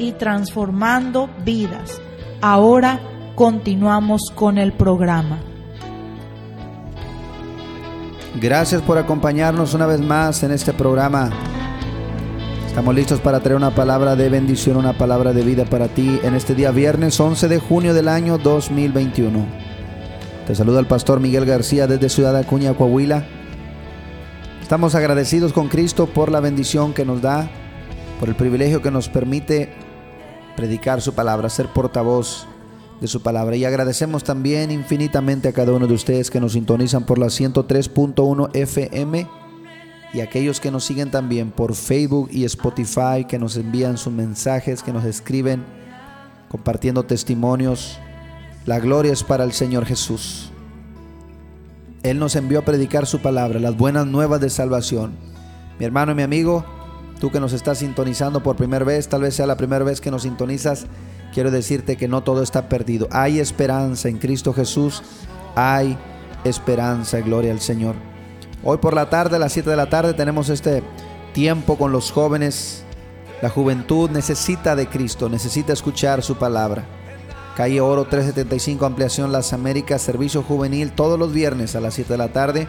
y 0.00 0.12
transformando 0.12 1.28
vidas. 1.44 2.00
Ahora 2.40 3.00
continuamos 3.34 4.32
con 4.34 4.58
el 4.58 4.72
programa. 4.72 5.38
Gracias 8.40 8.80
por 8.82 8.96
acompañarnos 8.96 9.74
una 9.74 9.86
vez 9.86 10.00
más 10.00 10.42
en 10.42 10.52
este 10.52 10.72
programa. 10.72 11.30
Estamos 12.66 12.94
listos 12.94 13.20
para 13.20 13.40
traer 13.40 13.56
una 13.56 13.74
palabra 13.74 14.16
de 14.16 14.28
bendición, 14.28 14.76
una 14.76 14.96
palabra 14.96 15.32
de 15.32 15.42
vida 15.42 15.64
para 15.64 15.88
ti 15.88 16.18
en 16.22 16.34
este 16.34 16.54
día 16.54 16.70
viernes 16.70 17.18
11 17.20 17.48
de 17.48 17.58
junio 17.58 17.92
del 17.92 18.08
año 18.08 18.38
2021. 18.38 19.44
Te 20.46 20.54
saluda 20.54 20.80
el 20.80 20.86
pastor 20.86 21.20
Miguel 21.20 21.44
García 21.44 21.86
desde 21.86 22.08
Ciudad 22.08 22.36
Acuña, 22.36 22.72
Coahuila. 22.72 23.26
Estamos 24.62 24.94
agradecidos 24.94 25.52
con 25.52 25.68
Cristo 25.68 26.06
por 26.06 26.30
la 26.30 26.40
bendición 26.40 26.94
que 26.94 27.04
nos 27.04 27.20
da, 27.20 27.50
por 28.20 28.28
el 28.28 28.36
privilegio 28.36 28.80
que 28.80 28.92
nos 28.92 29.08
permite 29.08 29.79
predicar 30.60 31.00
su 31.00 31.14
palabra, 31.14 31.48
ser 31.48 31.68
portavoz 31.68 32.46
de 33.00 33.08
su 33.08 33.22
palabra. 33.22 33.56
Y 33.56 33.64
agradecemos 33.64 34.24
también 34.24 34.70
infinitamente 34.70 35.48
a 35.48 35.54
cada 35.54 35.72
uno 35.72 35.86
de 35.86 35.94
ustedes 35.94 36.30
que 36.30 36.38
nos 36.38 36.52
sintonizan 36.52 37.06
por 37.06 37.18
la 37.18 37.28
103.1 37.28 38.50
FM 38.52 39.26
y 40.12 40.20
aquellos 40.20 40.60
que 40.60 40.70
nos 40.70 40.84
siguen 40.84 41.10
también 41.10 41.50
por 41.50 41.74
Facebook 41.74 42.28
y 42.30 42.44
Spotify, 42.44 43.24
que 43.26 43.38
nos 43.38 43.56
envían 43.56 43.96
sus 43.96 44.12
mensajes, 44.12 44.82
que 44.82 44.92
nos 44.92 45.06
escriben 45.06 45.64
compartiendo 46.50 47.04
testimonios. 47.04 47.98
La 48.66 48.80
gloria 48.80 49.14
es 49.14 49.24
para 49.24 49.44
el 49.44 49.52
Señor 49.52 49.86
Jesús. 49.86 50.50
Él 52.02 52.18
nos 52.18 52.36
envió 52.36 52.58
a 52.58 52.64
predicar 52.66 53.06
su 53.06 53.20
palabra, 53.20 53.60
las 53.60 53.78
buenas 53.78 54.06
nuevas 54.06 54.42
de 54.42 54.50
salvación. 54.50 55.12
Mi 55.78 55.86
hermano 55.86 56.12
y 56.12 56.16
mi 56.16 56.22
amigo, 56.22 56.66
tú 57.20 57.30
que 57.30 57.38
nos 57.38 57.52
estás 57.52 57.78
sintonizando 57.78 58.42
por 58.42 58.56
primera 58.56 58.84
vez, 58.84 59.08
tal 59.08 59.22
vez 59.22 59.36
sea 59.36 59.46
la 59.46 59.56
primera 59.56 59.84
vez 59.84 60.00
que 60.00 60.10
nos 60.10 60.22
sintonizas, 60.22 60.86
quiero 61.32 61.50
decirte 61.50 61.96
que 61.96 62.08
no 62.08 62.22
todo 62.22 62.42
está 62.42 62.68
perdido. 62.68 63.06
Hay 63.12 63.38
esperanza 63.38 64.08
en 64.08 64.18
Cristo 64.18 64.52
Jesús, 64.52 65.02
hay 65.54 65.96
esperanza, 66.44 67.20
gloria 67.20 67.52
al 67.52 67.60
Señor. 67.60 67.94
Hoy 68.64 68.78
por 68.78 68.94
la 68.94 69.10
tarde, 69.10 69.36
a 69.36 69.38
las 69.38 69.52
7 69.52 69.70
de 69.70 69.76
la 69.76 69.88
tarde, 69.88 70.14
tenemos 70.14 70.48
este 70.48 70.82
tiempo 71.32 71.76
con 71.76 71.92
los 71.92 72.10
jóvenes. 72.10 72.84
La 73.42 73.50
juventud 73.50 74.10
necesita 74.10 74.74
de 74.74 74.88
Cristo, 74.88 75.28
necesita 75.28 75.72
escuchar 75.72 76.22
su 76.22 76.36
palabra. 76.36 76.84
Calle 77.56 77.80
Oro 77.80 78.04
375, 78.04 78.86
Ampliación 78.86 79.32
Las 79.32 79.52
Américas, 79.52 80.02
servicio 80.02 80.42
juvenil 80.42 80.92
todos 80.92 81.18
los 81.18 81.32
viernes 81.32 81.76
a 81.76 81.80
las 81.80 81.94
7 81.94 82.14
de 82.14 82.18
la 82.18 82.28
tarde. 82.28 82.68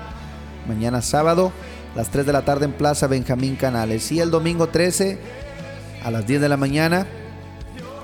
Mañana 0.67 1.01
sábado, 1.01 1.51
las 1.95 2.09
3 2.09 2.25
de 2.25 2.33
la 2.33 2.43
tarde 2.43 2.65
en 2.65 2.73
Plaza 2.73 3.07
Benjamín 3.07 3.55
Canales. 3.55 4.11
Y 4.11 4.19
el 4.19 4.31
domingo 4.31 4.69
13, 4.69 5.17
a 6.03 6.11
las 6.11 6.25
10 6.25 6.41
de 6.41 6.49
la 6.49 6.57
mañana, 6.57 7.07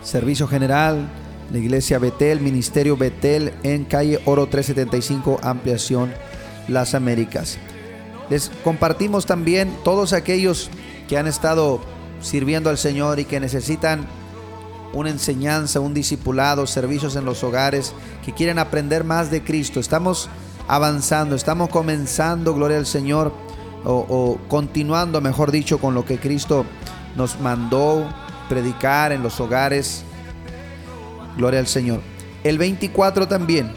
servicio 0.03 0.48
general, 0.48 1.09
la 1.52 1.58
iglesia 1.58 2.00
Betel, 2.00 2.42
Ministerio 2.42 2.97
Betel 2.97 3.53
en 3.64 3.86
calle 3.86 4.20
Oro 4.26 4.47
375, 4.47 5.40
Ampliación 5.42 6.14
Las 6.68 6.94
Américas. 6.94 7.58
Les 8.30 8.52
compartimos 8.64 9.26
también 9.26 9.74
todos 9.84 10.12
aquellos 10.12 10.70
que 11.08 11.18
han 11.18 11.28
estado 11.28 11.80
sirviendo 12.22 12.70
al 12.70 12.78
Señor 12.78 13.20
y 13.20 13.26
que 13.26 13.40
necesitan 13.40 14.06
una 14.94 15.09
enseñanza, 15.09 15.80
un 15.80 15.94
discipulado, 15.94 16.68
servicios 16.68 17.16
en 17.16 17.24
los 17.24 17.44
hogares, 17.44 17.94
que 18.26 18.34
quieren 18.34 18.59
aprender 18.59 19.03
más 19.03 19.31
de 19.31 19.44
Cristo. 19.44 19.80
Estamos 19.80 20.30
avanzando, 20.68 21.36
estamos 21.36 21.70
comenzando, 21.70 22.53
gloria 22.53 22.78
al 22.78 22.86
Señor, 22.86 23.31
o, 23.90 24.40
continuando, 24.48 25.22
mejor 25.22 25.52
dicho, 25.52 25.80
con 25.80 25.94
lo 25.94 26.06
que 26.06 26.18
Cristo 26.18 26.66
nos 27.16 27.40
mandó 27.40 28.08
predicar 28.50 29.12
en 29.12 29.24
los 29.24 29.40
hogares. 29.40 30.03
Gloria 31.38 31.59
al 31.59 31.68
Señor. 31.68 32.02
El 32.44 32.58
24 32.58 33.28
también. 33.28 33.72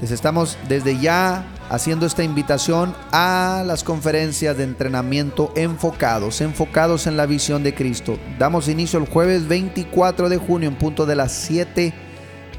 Les 0.00 0.10
estamos 0.10 0.58
desde 0.68 0.98
ya 0.98 1.46
haciendo 1.70 2.06
esta 2.06 2.22
invitación 2.22 2.94
a 3.12 3.62
las 3.66 3.82
conferencias 3.82 4.56
de 4.56 4.64
entrenamiento 4.64 5.52
enfocados, 5.56 6.40
enfocados 6.40 7.06
en 7.06 7.16
la 7.16 7.26
visión 7.26 7.62
de 7.62 7.74
Cristo. 7.74 8.18
Damos 8.38 8.68
inicio 8.68 8.98
el 8.98 9.08
jueves 9.08 9.48
24 9.48 10.28
de 10.28 10.36
junio 10.36 10.68
en 10.68 10.76
punto 10.76 11.06
de 11.06 11.16
las 11.16 11.32
7 11.32 11.94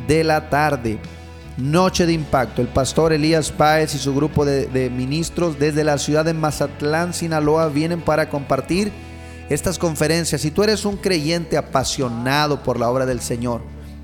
de 0.07 0.23
la 0.23 0.49
tarde. 0.49 0.99
Noche 1.57 2.05
de 2.05 2.13
impacto. 2.13 2.61
El 2.61 2.67
pastor 2.67 3.13
Elías 3.13 3.51
Páez 3.51 3.95
y 3.95 3.97
su 3.97 4.13
grupo 4.13 4.45
de, 4.45 4.91
ministros 4.91 5.57
desde 5.57 5.83
la 5.83 5.97
ciudad 5.97 6.23
de 6.23 6.35
Mazatlán, 6.35 7.15
Sinaloa, 7.15 7.69
vienen 7.69 8.01
para 8.01 8.29
compartir 8.29 8.91
estas 9.49 9.79
conferencias. 9.79 10.41
Si 10.41 10.51
tú 10.51 10.61
eres 10.61 10.85
un 10.85 10.97
creyente 10.97 11.57
apasionado 11.57 12.61
por 12.61 12.79
la 12.79 12.91
obra 12.91 13.07
del 13.07 13.21
Señor, 13.21 13.61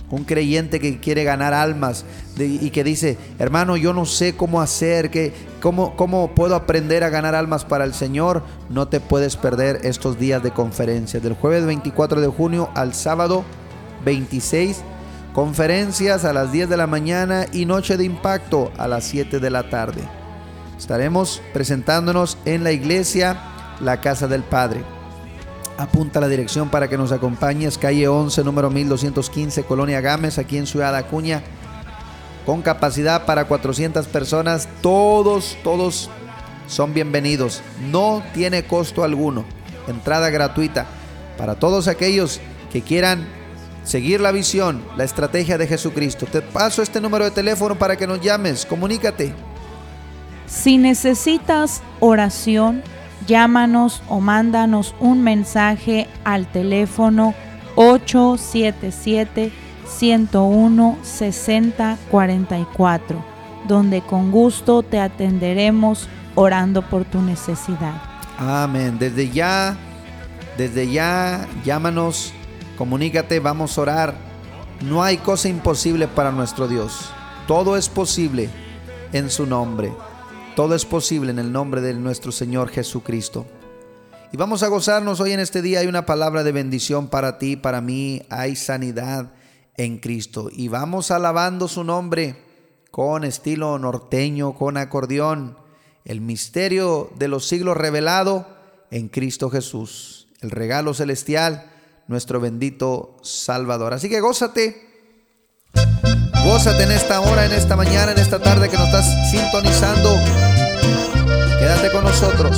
un 0.09 0.23
creyente 0.23 0.79
que 0.79 0.99
quiere 0.99 1.23
ganar 1.23 1.53
almas 1.53 2.05
y 2.39 2.71
que 2.71 2.83
dice, 2.83 3.19
hermano, 3.37 3.77
yo 3.77 3.93
no 3.93 4.05
sé 4.05 4.35
cómo 4.35 4.59
hacer, 4.59 5.11
que, 5.11 5.31
cómo, 5.61 5.95
cómo 5.95 6.33
puedo 6.33 6.55
aprender 6.55 7.03
a 7.03 7.09
ganar 7.09 7.35
almas 7.35 7.65
para 7.65 7.83
el 7.83 7.93
Señor, 7.93 8.43
no 8.71 8.87
te 8.87 8.99
puedes 8.99 9.37
perder 9.37 9.81
estos 9.83 10.17
días 10.17 10.41
de 10.41 10.49
conferencias. 10.49 11.21
Del 11.21 11.33
jueves 11.33 11.67
24 11.67 12.19
de 12.19 12.27
junio 12.27 12.71
al 12.73 12.95
sábado 12.95 13.43
26, 14.05 14.83
conferencias 15.33 16.25
a 16.25 16.33
las 16.33 16.51
10 16.51 16.69
de 16.69 16.77
la 16.77 16.87
mañana 16.87 17.47
y 17.51 17.65
noche 17.65 17.97
de 17.97 18.05
impacto 18.05 18.71
a 18.77 18.87
las 18.87 19.03
7 19.05 19.39
de 19.39 19.49
la 19.49 19.69
tarde. 19.69 20.01
Estaremos 20.77 21.41
presentándonos 21.53 22.37
en 22.45 22.63
la 22.63 22.71
iglesia, 22.71 23.37
la 23.81 23.99
casa 23.99 24.27
del 24.27 24.43
Padre. 24.43 24.83
Apunta 25.77 26.21
la 26.21 26.27
dirección 26.27 26.69
para 26.69 26.87
que 26.87 26.99
nos 26.99 27.11
acompañes, 27.11 27.79
calle 27.79 28.07
11, 28.07 28.43
número 28.43 28.69
1215, 28.69 29.63
Colonia 29.63 30.01
Gámez, 30.01 30.37
aquí 30.37 30.57
en 30.57 30.67
Ciudad 30.67 30.95
Acuña, 30.95 31.41
con 32.45 32.61
capacidad 32.61 33.25
para 33.25 33.45
400 33.45 34.05
personas. 34.07 34.69
Todos, 34.81 35.57
todos 35.63 36.11
son 36.67 36.93
bienvenidos. 36.93 37.63
No 37.89 38.21
tiene 38.35 38.65
costo 38.65 39.03
alguno. 39.03 39.45
Entrada 39.87 40.29
gratuita 40.29 40.85
para 41.39 41.55
todos 41.55 41.87
aquellos 41.87 42.39
que 42.71 42.81
quieran 42.81 43.27
seguir 43.83 44.21
la 44.21 44.31
visión, 44.31 44.81
la 44.97 45.03
estrategia 45.03 45.57
de 45.57 45.67
Jesucristo. 45.67 46.25
Te 46.25 46.41
paso 46.41 46.81
este 46.81 47.01
número 47.01 47.25
de 47.25 47.31
teléfono 47.31 47.75
para 47.75 47.95
que 47.95 48.07
nos 48.07 48.21
llames. 48.21 48.65
Comunícate. 48.65 49.33
Si 50.45 50.77
necesitas 50.77 51.81
oración, 51.99 52.83
llámanos 53.27 54.01
o 54.07 54.19
mándanos 54.19 54.95
un 54.99 55.23
mensaje 55.23 56.07
al 56.23 56.51
teléfono 56.51 57.33
877 57.75 59.51
101 59.87 60.97
6044, 61.01 63.25
donde 63.67 64.01
con 64.01 64.31
gusto 64.31 64.83
te 64.83 64.99
atenderemos 64.99 66.07
orando 66.35 66.81
por 66.81 67.05
tu 67.05 67.21
necesidad. 67.21 68.01
Amén. 68.37 68.97
Desde 68.99 69.29
ya, 69.29 69.77
desde 70.57 70.91
ya, 70.91 71.47
llámanos, 71.63 72.33
comunícate, 72.77 73.39
vamos 73.39 73.77
a 73.77 73.81
orar. 73.81 74.15
No 74.81 75.03
hay 75.03 75.17
cosa 75.17 75.49
imposible 75.49 76.07
para 76.07 76.31
nuestro 76.31 76.67
Dios. 76.67 77.11
Todo 77.47 77.77
es 77.77 77.89
posible 77.89 78.49
en 79.11 79.29
su 79.29 79.45
nombre. 79.45 79.93
Todo 80.55 80.75
es 80.75 80.85
posible 80.85 81.31
en 81.31 81.39
el 81.39 81.51
nombre 81.51 81.81
de 81.81 81.93
nuestro 81.93 82.31
Señor 82.31 82.69
Jesucristo. 82.69 83.45
Y 84.31 84.37
vamos 84.37 84.63
a 84.63 84.67
gozarnos 84.67 85.19
hoy 85.19 85.31
en 85.31 85.39
este 85.39 85.61
día. 85.61 85.79
Hay 85.79 85.87
una 85.87 86.05
palabra 86.05 86.43
de 86.43 86.51
bendición 86.51 87.07
para 87.07 87.37
ti, 87.37 87.55
para 87.55 87.81
mí. 87.81 88.23
Hay 88.29 88.55
sanidad 88.55 89.31
en 89.77 89.99
Cristo. 89.99 90.49
Y 90.51 90.67
vamos 90.67 91.11
alabando 91.11 91.67
su 91.67 91.83
nombre 91.83 92.35
con 92.91 93.23
estilo 93.23 93.77
norteño, 93.79 94.53
con 94.53 94.77
acordeón. 94.77 95.57
El 96.05 96.21
misterio 96.21 97.11
de 97.17 97.27
los 97.27 97.47
siglos 97.47 97.77
revelado 97.77 98.47
en 98.91 99.09
Cristo 99.09 99.49
Jesús. 99.49 100.27
El 100.41 100.51
regalo 100.51 100.93
celestial, 100.93 101.71
nuestro 102.07 102.39
bendito 102.39 103.17
Salvador. 103.23 103.93
Así 103.93 104.09
que 104.09 104.19
gózate. 104.19 104.91
Gózate 106.45 106.83
en 106.83 106.91
esta 106.91 107.21
hora, 107.21 107.45
en 107.45 107.53
esta 107.53 107.75
mañana, 107.75 108.11
en 108.11 108.19
esta 108.19 108.39
tarde 108.39 108.69
que 108.69 108.77
nos 108.77 108.87
estás 108.87 109.05
sintonizando. 109.31 110.09
Quédate 111.59 111.91
con 111.91 112.03
nosotros. 112.03 112.57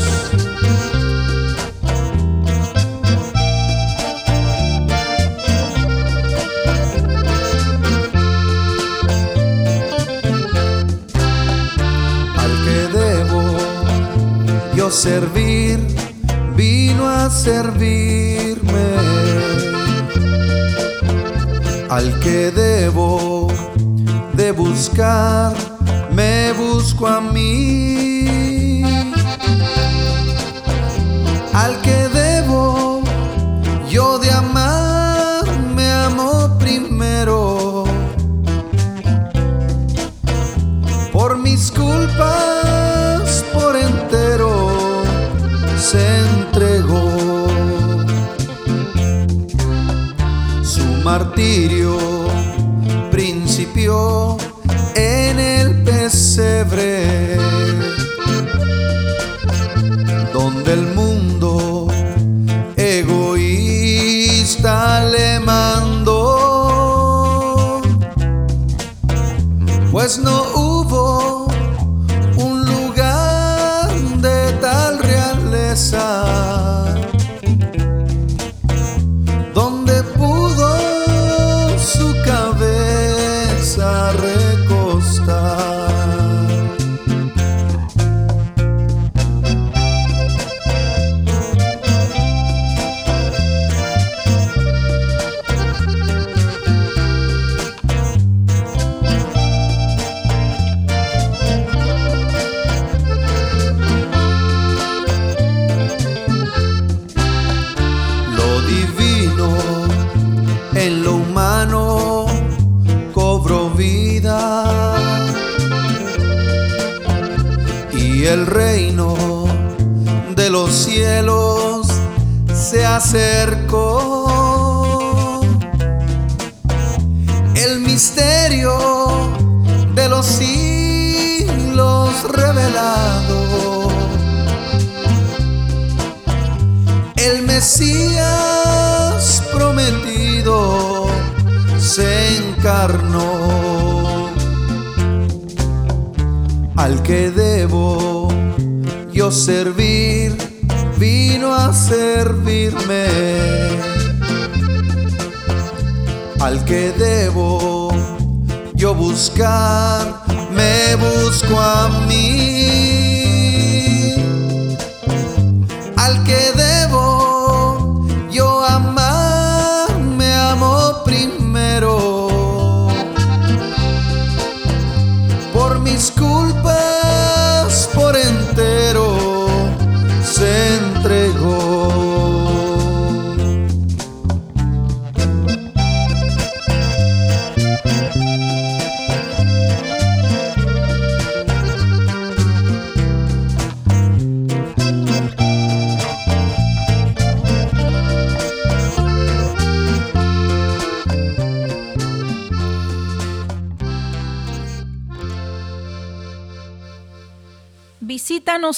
servir, 14.91 15.79
vino 16.55 17.07
a 17.07 17.29
servirme. 17.29 19.14
Al 21.95 22.19
que 22.19 22.51
debo 22.51 23.47
de 24.33 24.51
buscar, 24.51 25.55
me 26.11 26.51
busco 26.51 27.07
a 27.07 27.21
mí. 27.21 28.83
Martirio 51.05 51.99
principió 53.11 54.37
en 54.95 55.39
el 55.39 55.83
pesebre, 55.83 57.37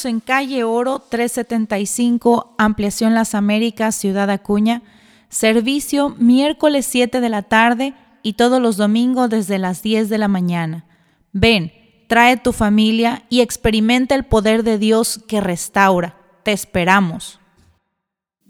En 0.05 0.19
calle 0.19 0.63
Oro 0.63 0.99
375, 0.99 2.55
Ampliación 2.57 3.13
Las 3.13 3.33
Américas, 3.33 3.95
Ciudad 3.95 4.29
Acuña. 4.29 4.83
Servicio 5.29 6.09
miércoles 6.17 6.85
7 6.85 7.19
de 7.19 7.29
la 7.29 7.43
tarde 7.43 7.93
y 8.21 8.33
todos 8.33 8.61
los 8.61 8.77
domingos 8.77 9.29
desde 9.29 9.57
las 9.57 9.81
10 9.81 10.09
de 10.09 10.17
la 10.17 10.27
mañana. 10.27 10.85
Ven, 11.33 11.71
trae 12.07 12.37
tu 12.37 12.53
familia 12.53 13.25
y 13.29 13.41
experimenta 13.41 14.15
el 14.15 14.25
poder 14.25 14.63
de 14.63 14.77
Dios 14.77 15.19
que 15.27 15.41
restaura. 15.41 16.17
Te 16.43 16.51
esperamos. 16.51 17.39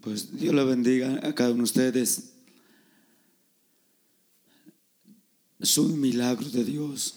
Pues 0.02 0.38
Dios 0.38 0.54
le 0.54 0.64
bendiga 0.64 1.20
a 1.24 1.34
cada 1.34 1.50
uno 1.50 1.58
de 1.58 1.64
ustedes. 1.64 2.34
Soy 5.62 5.86
un 5.86 6.02
milagro 6.02 6.50
de 6.50 6.64
Dios. 6.64 7.16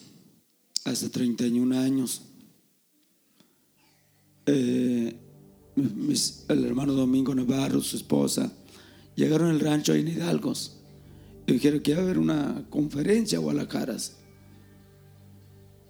Hace 0.85 1.09
31 1.09 1.79
años. 1.79 2.23
Eh, 4.51 5.15
el 6.49 6.65
hermano 6.65 6.93
Domingo 6.93 7.33
Navarro, 7.33 7.81
su 7.81 7.97
esposa, 7.97 8.51
llegaron 9.15 9.49
al 9.49 9.59
rancho 9.59 9.93
en 9.93 10.07
Hidalgos 10.07 10.81
dijeron 11.53 11.79
que 11.81 11.91
iba 11.91 12.01
a 12.01 12.03
haber 12.03 12.17
una 12.17 12.65
conferencia 12.69 13.37
a 13.37 13.41
Guadalajara. 13.41 13.97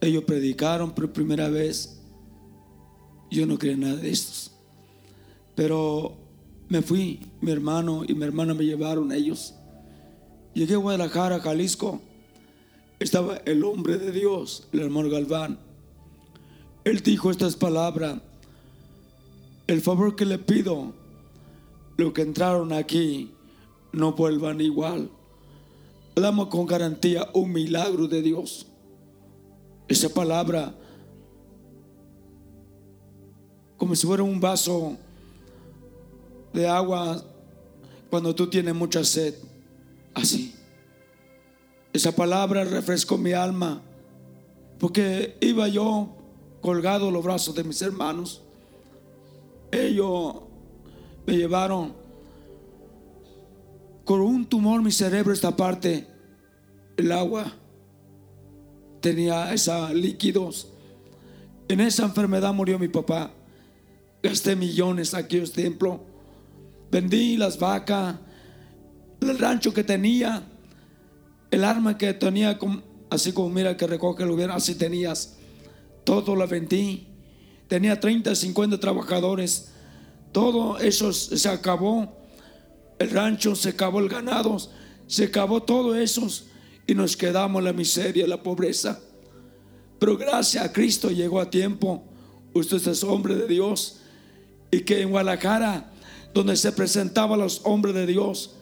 Ellos 0.02 0.24
predicaron 0.24 0.92
por 0.92 1.12
primera 1.12 1.50
vez. 1.50 2.00
Yo 3.30 3.46
no 3.46 3.58
creía 3.58 3.78
nada 3.78 3.96
de 3.96 4.12
estos. 4.12 4.52
Pero 5.56 6.18
me 6.70 6.82
fui, 6.82 7.20
mi 7.42 7.52
hermano 7.52 8.04
y 8.08 8.14
mi 8.14 8.24
hermana 8.24 8.54
me 8.54 8.66
llevaron 8.66 9.12
ellos. 9.12 9.54
Llegué 10.54 10.74
a 10.74 10.78
Guadalajara, 10.78 11.40
Jalisco. 11.40 12.02
Estaba 13.00 13.38
el 13.46 13.64
hombre 13.64 13.98
de 13.98 14.12
Dios, 14.12 14.68
el 14.74 14.82
hermano 14.82 15.10
Galván. 15.10 15.60
Él 16.84 17.00
dijo 17.02 17.32
estas 17.32 17.56
palabras. 17.56 18.22
El 19.72 19.80
favor 19.80 20.18
que 20.18 20.26
le 20.26 20.38
pido, 20.38 20.92
los 21.96 22.12
que 22.12 22.24
entraron 22.24 22.74
aquí, 22.74 23.32
no 23.94 24.12
vuelvan 24.12 24.60
igual. 24.60 25.10
damos 26.14 26.50
con 26.50 26.66
garantía 26.66 27.30
un 27.34 27.54
milagro 27.54 28.06
de 28.10 28.22
Dios. 28.22 28.68
Esa 29.88 30.10
palabra, 30.10 30.76
como 33.78 33.96
si 33.96 34.06
fuera 34.06 34.24
un 34.24 34.42
vaso 34.42 34.98
de 36.52 36.68
agua 36.68 37.24
cuando 38.10 38.36
tú 38.36 38.50
tienes 38.50 38.76
mucha 38.76 39.06
sed, 39.06 39.36
así. 40.14 40.54
Esa 41.94 42.14
palabra 42.14 42.66
refrescó 42.66 43.18
mi 43.18 43.32
alma, 43.32 43.82
porque 44.78 45.38
iba 45.40 45.70
yo 45.70 46.10
colgado 46.60 47.10
los 47.10 47.24
brazos 47.24 47.56
de 47.56 47.64
mis 47.64 47.82
hermanos. 47.82 48.42
Ellos 49.72 50.36
me 51.26 51.38
llevaron 51.38 51.94
con 54.04 54.20
un 54.22 54.46
tumor 54.46 54.82
mi 54.82 54.92
cerebro 54.92 55.32
esta 55.32 55.56
parte, 55.56 56.08
el 56.98 57.12
agua 57.12 57.54
tenía 59.00 59.54
esos 59.54 59.94
líquidos. 59.94 60.74
En 61.68 61.80
esa 61.80 62.04
enfermedad 62.04 62.54
murió 62.54 62.78
mi 62.78 62.88
papá. 62.88 63.32
Gasté 64.22 64.56
millones 64.56 65.14
aquí 65.14 65.38
en 65.38 65.52
templo. 65.52 66.04
Vendí 66.92 67.38
las 67.38 67.58
vacas, 67.58 68.18
el 69.22 69.40
rancho 69.40 69.74
que 69.74 69.84
tenía, 69.84 70.44
el 71.50 71.64
arma 71.64 71.98
que 71.98 72.14
tenía, 72.14 72.60
así 73.10 73.32
como 73.32 73.50
mira 73.50 73.78
que 73.78 73.88
recoge 73.88 74.24
el 74.24 74.30
gobierno, 74.30 74.56
así 74.56 74.76
tenías. 74.76 75.38
Todo 76.04 76.36
lo 76.36 76.46
vendí. 76.48 77.08
Tenía 77.72 77.98
30, 77.98 78.36
50 78.36 78.82
trabajadores. 78.82 79.70
Todo 80.34 80.78
eso 80.78 81.14
se 81.14 81.48
acabó. 81.48 82.18
El 83.00 83.12
rancho 83.12 83.56
se 83.56 83.70
acabó, 83.70 84.02
el 84.02 84.10
ganado 84.10 84.58
se 85.08 85.24
acabó 85.24 85.64
todo 85.64 85.96
eso 85.96 86.28
y 86.86 86.94
nos 86.94 87.16
quedamos 87.16 87.64
la 87.64 87.72
miseria, 87.72 88.28
la 88.28 88.44
pobreza. 88.44 89.00
Pero 90.00 90.18
gracias 90.18 90.66
a 90.66 90.74
Cristo 90.74 91.12
llegó 91.12 91.40
a 91.40 91.50
tiempo. 91.50 92.04
Usted 92.54 92.86
es 92.86 93.06
hombre 93.06 93.36
de 93.36 93.48
Dios 93.48 94.02
y 94.70 94.82
que 94.82 95.02
en 95.02 95.12
Guadalajara, 95.12 95.94
donde 96.34 96.58
se 96.58 96.74
presentaban 96.74 97.40
los 97.40 97.62
hombres 97.64 97.96
de 97.96 98.06
Dios 98.06 98.58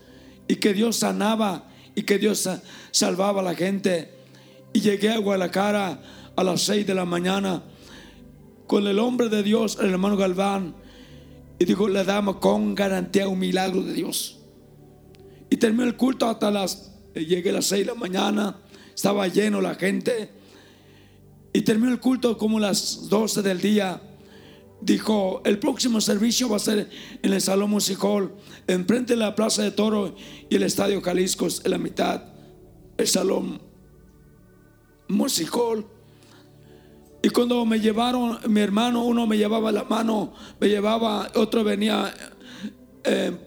y 0.48 0.58
que 0.58 0.72
Dios 0.72 0.98
sanaba 0.98 1.68
y 1.96 2.04
que 2.04 2.20
Dios 2.20 2.48
salvaba 2.92 3.42
a 3.42 3.44
la 3.44 3.56
gente. 3.56 4.13
Y 4.72 4.82
llegué 4.82 5.10
a 5.10 5.18
Guadalajara 5.18 6.00
a 6.36 6.44
las 6.44 6.62
6 6.62 6.86
de 6.86 6.94
la 6.94 7.06
mañana 7.06 7.63
con 8.69 8.85
el 8.85 8.99
hombre 8.99 9.29
de 9.29 9.41
Dios, 9.41 9.79
el 9.81 9.89
hermano 9.89 10.15
Galván, 10.15 10.75
y 11.57 11.65
dijo, 11.65 11.89
le 11.89 12.03
damos 12.03 12.35
con 12.35 12.75
garantía 12.75 13.27
un 13.27 13.39
milagro 13.39 13.81
de 13.81 13.93
Dios. 13.93 14.41
Y 15.49 15.57
terminó 15.57 15.85
el 15.85 15.97
culto 15.97 16.29
hasta 16.29 16.51
las, 16.51 16.91
eh, 17.15 17.25
llegué 17.25 17.49
a 17.49 17.53
las 17.53 17.65
6 17.65 17.88
de 17.88 17.93
la 17.93 17.99
mañana, 17.99 18.57
estaba 18.93 19.27
lleno 19.27 19.59
la 19.59 19.73
gente. 19.73 20.29
Y 21.51 21.61
terminó 21.61 21.91
el 21.91 21.99
culto 21.99 22.38
como 22.38 22.59
las 22.59 23.09
12 23.09 23.41
del 23.41 23.59
día. 23.59 24.03
Dijo, 24.81 25.41
el 25.45 25.57
próximo 25.57 25.99
servicio 25.99 26.47
va 26.47 26.57
a 26.57 26.59
ser 26.59 26.91
en 27.23 27.33
el 27.33 27.41
Salón 27.41 27.71
Musical, 27.71 28.31
enfrente 28.67 29.13
de 29.13 29.17
la 29.17 29.33
Plaza 29.33 29.63
de 29.63 29.71
Toro 29.71 30.13
y 30.47 30.55
el 30.55 30.61
Estadio 30.61 31.01
Jalisco, 31.01 31.47
en 31.63 31.71
la 31.71 31.79
mitad, 31.79 32.21
el 32.99 33.07
Salón 33.07 33.59
Musical. 35.07 35.88
Y 37.21 37.29
cuando 37.29 37.65
me 37.65 37.79
llevaron, 37.79 38.39
mi 38.47 38.61
hermano, 38.61 39.03
uno 39.03 39.27
me 39.27 39.38
llevaba 39.38 39.71
la 39.71 39.83
mano, 39.83 40.33
me 40.59 40.69
llevaba, 40.69 41.29
otro 41.35 41.63
venía 41.63 42.13
eh, 43.03 43.38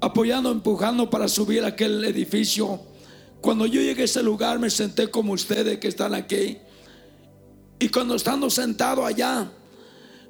apoyando, 0.00 0.52
empujando 0.52 1.10
para 1.10 1.26
subir 1.26 1.64
aquel 1.64 2.04
edificio. 2.04 2.80
Cuando 3.40 3.66
yo 3.66 3.80
llegué 3.80 4.02
a 4.02 4.04
ese 4.04 4.22
lugar 4.22 4.58
me 4.58 4.70
senté 4.70 5.10
como 5.10 5.32
ustedes 5.32 5.78
que 5.78 5.88
están 5.88 6.14
aquí. 6.14 6.58
Y 7.80 7.88
cuando 7.88 8.14
estando 8.14 8.50
sentado 8.50 9.04
allá, 9.04 9.50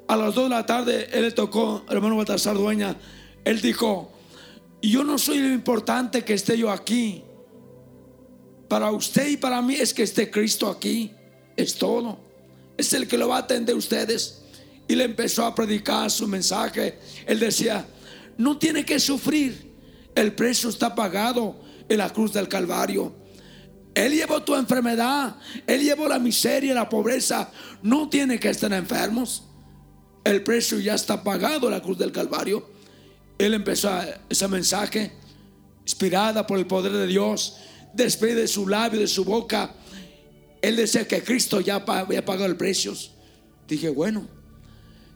a 0.07 0.16
las 0.16 0.35
2 0.35 0.45
de 0.45 0.50
la 0.50 0.64
tarde, 0.64 1.09
él 1.12 1.23
le 1.23 1.33
tocó, 1.33 1.85
hermano 1.90 2.16
Baltasar 2.16 2.57
Dueña, 2.57 2.97
él 3.45 3.61
dijo, 3.61 4.11
yo 4.80 5.04
no 5.04 5.18
soy 5.18 5.38
lo 5.38 5.52
importante 5.52 6.25
que 6.25 6.35
esté 6.35 6.57
yo 6.57 6.71
aquí. 6.71 7.23
Para 8.68 8.90
usted 8.90 9.28
y 9.28 9.37
para 9.37 9.61
mí 9.61 9.75
es 9.75 9.92
que 9.92 10.02
esté 10.02 10.30
Cristo 10.30 10.68
aquí. 10.68 11.12
Es 11.57 11.75
todo. 11.76 12.28
Es 12.79 12.95
el 12.95 13.07
que 13.07 13.19
lo 13.19 13.29
va 13.29 13.37
a 13.37 13.41
atender 13.41 13.75
ustedes. 13.75 14.43
Y 14.89 14.95
le 14.95 15.05
empezó 15.05 15.45
a 15.45 15.55
predicar 15.55 16.11
su 16.11 16.27
mensaje. 16.27 16.99
Él 17.27 17.39
decía, 17.39 17.87
no 18.39 18.57
tiene 18.57 18.87
que 18.87 18.99
sufrir. 18.99 19.69
El 20.15 20.33
precio 20.33 20.71
está 20.71 20.95
pagado 20.95 21.61
en 21.87 21.99
la 21.99 22.11
cruz 22.11 22.33
del 22.33 22.49
Calvario. 22.49 23.13
Él 23.95 24.13
llevó 24.13 24.43
tu 24.43 24.55
enfermedad. 24.55 25.37
Él 25.67 25.83
llevó 25.83 26.09
la 26.09 26.19
miseria, 26.19 26.73
la 26.73 26.89
pobreza. 26.89 27.51
No 27.83 28.09
tiene 28.09 28.41
que 28.41 28.49
estar 28.49 28.73
enfermos. 28.73 29.43
El 30.25 30.43
precio 30.43 30.79
ya 30.79 30.95
está 30.95 31.23
pagado 31.23 31.67
en 31.67 31.75
la 31.75 31.83
cruz 31.83 31.99
del 31.99 32.13
Calvario. 32.13 32.71
Él 33.39 33.55
empezó 33.55 33.91
ese 34.29 34.49
mensaje, 34.49 35.13
inspirada 35.83 36.47
por 36.47 36.59
el 36.59 36.67
poder 36.67 36.93
de 36.93 37.07
Dios, 37.07 37.57
después 37.95 38.35
de 38.35 38.49
su 38.49 38.69
labio, 38.69 39.01
de 39.01 39.07
su 39.07 39.25
boca. 39.25 39.75
Él 40.62 40.77
decía 40.77 41.07
que 41.07 41.23
Cristo 41.23 41.61
ya 41.61 41.77
había 41.77 42.25
pagado 42.25 42.47
el 42.47 42.57
precio. 42.57 42.95
Dije, 43.67 43.88
bueno, 43.88 44.27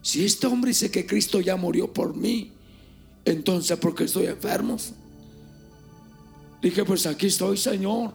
si 0.02 0.24
este 0.24 0.46
hombre 0.46 0.70
dice 0.70 0.90
que 0.90 1.06
Cristo 1.06 1.40
ya 1.40 1.56
murió 1.56 1.92
por 1.92 2.16
mí, 2.16 2.52
entonces 3.24 3.76
¿por 3.78 3.94
qué 3.94 4.04
estoy 4.04 4.26
enfermo? 4.26 4.76
Dije, 6.60 6.84
pues 6.84 7.06
aquí 7.06 7.26
estoy, 7.26 7.56
Señor. 7.56 8.12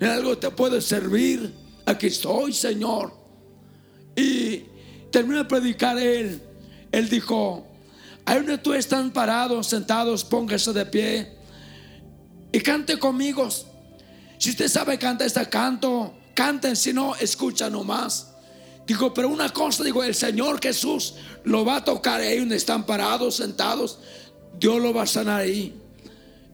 En 0.00 0.08
algo 0.08 0.38
te 0.38 0.50
puede 0.50 0.80
servir. 0.80 1.52
Aquí 1.86 2.06
estoy, 2.06 2.52
Señor. 2.52 3.12
Y 4.16 4.64
terminó 5.10 5.38
de 5.38 5.44
predicar 5.44 5.98
él. 5.98 6.40
Él 6.90 7.08
dijo, 7.08 7.66
Ahí 8.26 8.38
donde 8.38 8.58
tú 8.58 8.72
están 8.72 9.10
parados, 9.10 9.66
sentados, 9.66 10.24
póngase 10.24 10.72
de 10.72 10.86
pie 10.86 11.28
y 12.52 12.60
cante 12.60 12.98
conmigo. 12.98 13.48
Si 14.38 14.50
usted 14.50 14.68
sabe 14.68 14.98
cantar 14.98 15.26
este 15.26 15.46
canto, 15.48 16.14
canten, 16.34 16.76
si 16.76 16.92
no, 16.92 17.14
escucha 17.16 17.70
nomás. 17.70 18.32
Digo, 18.86 19.14
pero 19.14 19.28
una 19.28 19.48
cosa, 19.48 19.82
digo, 19.82 20.02
el 20.04 20.14
Señor 20.14 20.60
Jesús 20.62 21.14
lo 21.44 21.64
va 21.64 21.76
a 21.76 21.84
tocar 21.84 22.20
ahí 22.20 22.38
donde 22.38 22.56
están 22.56 22.84
parados, 22.84 23.36
sentados. 23.36 23.98
Dios 24.58 24.82
lo 24.82 24.92
va 24.92 25.02
a 25.02 25.06
sanar 25.06 25.40
ahí. 25.40 25.74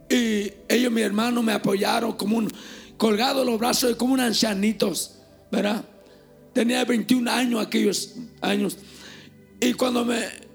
Y 0.09 0.53
ellos, 0.69 0.93
mi 0.93 1.03
hermano, 1.03 1.43
me 1.43 1.53
apoyaron 1.53 2.13
como 2.13 2.37
un 2.37 2.53
colgado 2.97 3.45
los 3.45 3.59
brazos, 3.59 3.97
como 3.97 4.15
un 4.15 4.21
ancianitos, 4.21 5.17
¿verdad? 5.51 5.85
Tenía 6.53 6.85
21 6.85 7.31
años 7.31 7.67
aquellos 7.67 8.15
años. 8.41 8.77
Y 9.61 9.73
cuando 9.75 10.05
me 10.05 10.51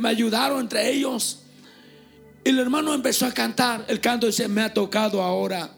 me 0.00 0.08
ayudaron 0.08 0.60
entre 0.60 0.90
ellos. 0.90 1.40
El 2.44 2.58
hermano 2.58 2.94
empezó 2.94 3.26
a 3.26 3.32
cantar. 3.32 3.84
El 3.88 4.00
canto 4.00 4.26
dice, 4.26 4.48
me 4.48 4.62
ha 4.62 4.74
tocado 4.74 5.22
ahora. 5.22 5.70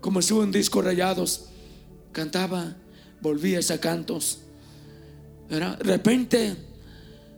Como 0.00 0.20
si 0.20 0.32
un 0.32 0.50
disco 0.50 0.82
rayados. 0.82 1.46
Cantaba, 2.12 2.76
volvía 3.20 3.58
a 3.58 3.78
cantos. 3.78 4.38
De 5.48 5.58
repente 5.58 6.56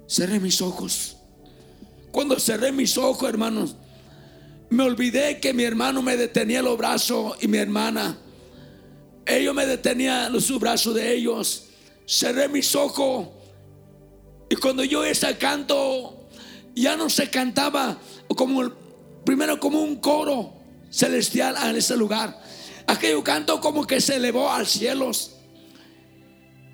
cerré 0.09 0.41
mis 0.41 0.61
ojos. 0.61 1.17
Cuando 2.11 2.39
cerré 2.39 2.73
mis 2.73 2.97
ojos, 2.99 3.29
hermanos, 3.29 3.77
me 4.71 4.85
olvidé 4.85 5.41
que 5.41 5.53
mi 5.53 5.65
hermano 5.65 6.03
me 6.03 6.17
detenía 6.17 6.63
los 6.63 6.77
brazos 6.77 7.37
y 7.41 7.49
mi 7.49 7.59
hermana. 7.59 8.19
Ellos 9.27 9.55
me 9.55 9.67
detenían 9.67 10.33
los 10.33 10.59
brazos 10.59 10.95
de 10.95 11.15
ellos. 11.15 11.65
Cerré 12.07 12.49
mis 12.49 12.75
ojos 12.75 13.29
y 14.51 14.57
cuando 14.57 14.85
yo 14.85 15.05
ese 15.05 15.37
canto, 15.37 16.29
ya 16.75 16.97
no 16.97 17.09
se 17.09 17.31
cantaba 17.31 17.99
como 18.37 18.71
primero 19.25 19.59
como 19.59 19.83
un 19.83 19.97
coro 19.97 20.53
celestial 20.91 21.57
en 21.69 21.77
ese 21.77 21.97
lugar. 21.97 22.41
Aquello 22.87 23.25
canto 23.25 23.61
como 23.61 23.87
que 23.87 24.01
se 24.01 24.17
elevó 24.17 24.51
al 24.51 24.67
cielos. 24.67 25.33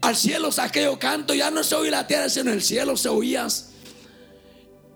Al 0.02 0.16
cielo 0.16 0.48
aquello 0.56 0.98
canto, 0.98 1.34
ya 1.34 1.50
no 1.50 1.62
se 1.62 1.74
oía 1.74 1.90
la 1.90 2.06
tierra, 2.06 2.28
sino 2.28 2.50
el 2.52 2.62
cielo 2.62 2.96
se 2.96 3.08
oías. 3.08 3.72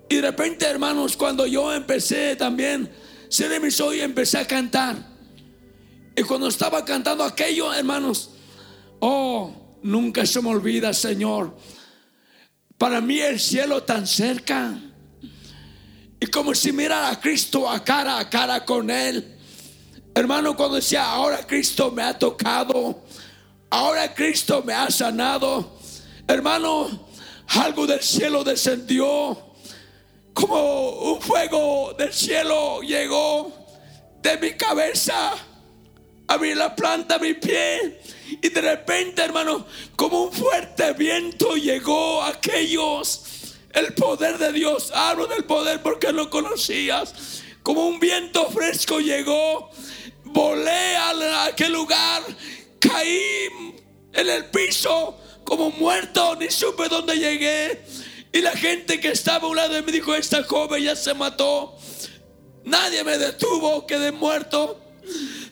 Y 0.09 0.16
de 0.16 0.23
repente, 0.23 0.66
hermanos, 0.66 1.16
cuando 1.16 1.47
yo 1.47 1.73
empecé 1.73 2.37
también, 2.37 2.90
cerré 3.30 3.61
mis 3.61 3.80
ojos 3.80 3.97
empecé 3.97 4.38
a 4.38 4.47
cantar. 4.47 4.97
Y 6.16 6.23
cuando 6.23 6.49
estaba 6.49 6.85
cantando 6.85 7.23
aquello, 7.23 7.73
hermanos, 7.73 8.30
oh, 9.00 9.52
nunca 9.83 10.25
se 10.25 10.40
me 10.40 10.49
olvida, 10.49 10.94
Señor 10.94 11.54
para 12.78 13.00
mí 13.00 13.21
el 13.21 13.40
cielo 13.40 13.83
tan 13.83 14.06
cerca. 14.06 14.78
Y 16.21 16.26
como 16.26 16.54
si 16.54 16.73
mirara 16.73 17.11
a 17.11 17.21
Cristo 17.21 17.68
a 17.68 17.83
cara 17.85 18.18
a 18.18 18.28
cara 18.28 18.64
con 18.64 18.90
Él. 18.90 19.33
Hermano, 20.14 20.56
cuando 20.56 20.76
decía, 20.76 21.11
ahora 21.11 21.47
Cristo 21.47 21.90
me 21.90 22.02
ha 22.02 22.18
tocado, 22.18 23.02
ahora 23.71 24.14
Cristo 24.14 24.62
me 24.64 24.73
ha 24.73 24.90
sanado. 24.90 25.78
Hermano, 26.28 27.09
algo 27.49 27.87
del 27.87 28.00
cielo 28.00 28.44
descendió, 28.44 29.54
como 30.33 30.90
un 31.12 31.21
fuego 31.21 31.94
del 31.99 32.12
cielo 32.12 32.80
llegó 32.80 33.52
de 34.23 34.38
mi 34.38 34.52
cabeza 34.52 35.35
abrí 36.26 36.54
la 36.54 36.75
planta 36.75 37.16
a 37.16 37.18
mi 37.18 37.35
pie 37.35 38.00
y 38.42 38.49
de 38.49 38.61
repente, 38.61 39.23
hermano, 39.23 39.66
como 39.97 40.25
un 40.25 40.33
fuerte 40.33 40.92
viento 40.92 41.56
llegó 41.56 42.23
a 42.23 42.28
aquellos. 42.28 43.23
El 43.73 43.92
poder 43.94 44.38
de 44.38 44.52
Dios, 44.52 44.92
hablo 44.94 45.26
del 45.26 45.44
poder 45.44 45.83
porque 45.83 46.12
no 46.12 46.30
conocías. 46.30 47.42
Como 47.62 47.87
un 47.87 47.99
viento 47.99 48.49
fresco 48.50 49.00
llegó, 49.00 49.71
volé 50.34 50.96
a 50.96 51.44
aquel 51.44 51.72
lugar, 51.72 52.22
caí 52.80 53.48
en 54.12 54.28
el 54.28 54.46
piso 54.46 55.16
como 55.44 55.70
muerto, 55.70 56.36
ni 56.36 56.50
supe 56.50 56.88
dónde 56.88 57.16
llegué. 57.16 57.84
Y 58.32 58.40
la 58.40 58.50
gente 58.50 58.98
que 59.00 59.10
estaba 59.10 59.46
a 59.46 59.50
un 59.50 59.56
lado 59.56 59.74
de 59.74 59.82
mí 59.82 59.92
dijo, 59.92 60.12
esta 60.14 60.42
joven 60.42 60.82
ya 60.82 60.96
se 60.96 61.14
mató. 61.14 61.78
Nadie 62.64 63.04
me 63.04 63.16
detuvo, 63.16 63.86
quedé 63.86 64.10
muerto. 64.10 64.80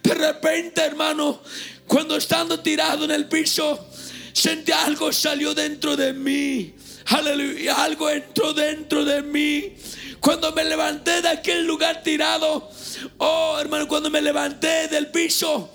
De 0.03 0.15
repente, 0.15 0.81
hermano, 0.83 1.41
cuando 1.87 2.17
estando 2.17 2.59
tirado 2.59 3.05
en 3.05 3.13
el 3.13 3.29
piso, 3.29 3.87
sentí 4.33 4.73
algo 4.73 5.13
salió 5.13 5.55
dentro 5.55 5.97
de 5.97 6.13
mí. 6.13 6.75
Aleluya, 7.07 7.85
algo 7.85 8.11
entró 8.11 8.53
dentro 8.53 9.05
de 9.05 9.23
mí. 9.23 9.75
Cuando 10.19 10.51
me 10.53 10.65
levanté 10.65 11.23
de 11.23 11.29
aquel 11.29 11.67
lugar 11.67 12.03
tirado, 12.03 12.71
oh 13.19 13.59
hermano, 13.59 13.89
cuando 13.89 14.11
me 14.11 14.21
levanté 14.21 14.89
del 14.89 15.11
piso, 15.11 15.71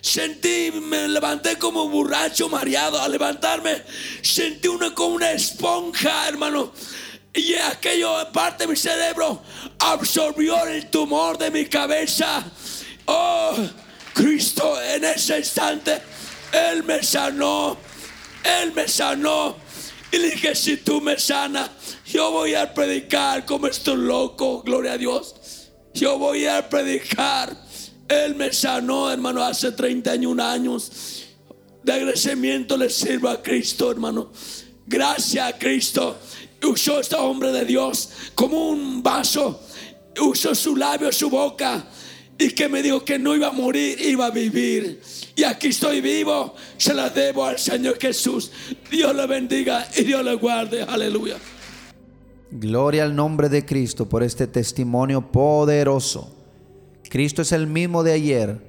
sentí, 0.00 0.70
me 0.72 1.08
levanté 1.08 1.56
como 1.56 1.88
borracho 1.88 2.48
mareado. 2.48 3.00
Al 3.00 3.12
levantarme, 3.12 3.82
sentí 4.22 4.68
una 4.68 4.94
como 4.94 5.16
una 5.16 5.32
esponja, 5.32 6.28
hermano. 6.28 6.72
Y 7.34 7.54
aquello 7.54 8.14
parte 8.32 8.64
de 8.64 8.70
mi 8.70 8.76
cerebro 8.76 9.42
absorbió 9.78 10.66
el 10.66 10.90
tumor 10.90 11.38
de 11.38 11.50
mi 11.50 11.66
cabeza. 11.66 12.44
Oh, 13.06 13.54
Cristo 14.12 14.80
en 14.82 15.04
ese 15.04 15.38
instante, 15.38 16.00
Él 16.52 16.82
me 16.84 17.02
sanó. 17.02 17.78
Él 18.42 18.72
me 18.72 18.88
sanó. 18.88 19.56
Y 20.10 20.18
le 20.18 20.30
dije, 20.30 20.54
si 20.54 20.78
tú 20.78 21.00
me 21.00 21.18
sanas, 21.18 21.70
yo 22.06 22.30
voy 22.30 22.54
a 22.54 22.72
predicar 22.72 23.44
como 23.44 23.66
estoy 23.66 23.96
loco, 23.96 24.62
gloria 24.62 24.92
a 24.92 24.98
Dios. 24.98 25.34
Yo 25.94 26.18
voy 26.18 26.46
a 26.46 26.68
predicar. 26.68 27.56
Él 28.08 28.34
me 28.34 28.52
sanó, 28.52 29.10
hermano, 29.10 29.42
hace 29.42 29.72
31 29.72 30.42
años. 30.42 31.26
De 31.82 31.92
agradecimiento 31.92 32.76
le 32.76 32.90
sirvo 32.90 33.28
a 33.28 33.42
Cristo, 33.42 33.90
hermano. 33.90 34.32
Gracias 34.86 35.46
a 35.46 35.58
Cristo. 35.58 36.18
Usó 36.62 37.00
este 37.00 37.16
hombre 37.16 37.52
de 37.52 37.64
Dios 37.64 38.10
como 38.34 38.70
un 38.70 39.02
vaso. 39.02 39.60
Usó 40.20 40.54
su 40.54 40.76
labio, 40.76 41.12
su 41.12 41.30
boca 41.30 41.86
y 42.38 42.50
que 42.50 42.68
me 42.68 42.82
dijo 42.82 43.04
que 43.04 43.18
no 43.18 43.34
iba 43.34 43.48
a 43.48 43.52
morir, 43.52 44.00
iba 44.00 44.26
a 44.26 44.30
vivir. 44.30 45.00
Y 45.34 45.42
aquí 45.42 45.68
estoy 45.68 46.00
vivo, 46.00 46.54
se 46.76 46.94
la 46.94 47.10
debo 47.10 47.44
al 47.44 47.58
Señor 47.58 47.98
Jesús. 48.00 48.52
Dios 48.90 49.14
le 49.14 49.26
bendiga 49.26 49.88
y 49.96 50.04
Dios 50.04 50.24
le 50.24 50.34
guarde. 50.34 50.82
Aleluya. 50.82 51.36
Gloria 52.50 53.04
al 53.04 53.14
nombre 53.14 53.48
de 53.48 53.64
Cristo 53.64 54.08
por 54.08 54.22
este 54.22 54.46
testimonio 54.46 55.30
poderoso. 55.30 56.34
Cristo 57.08 57.42
es 57.42 57.52
el 57.52 57.66
mismo 57.66 58.02
de 58.02 58.12
ayer. 58.12 58.68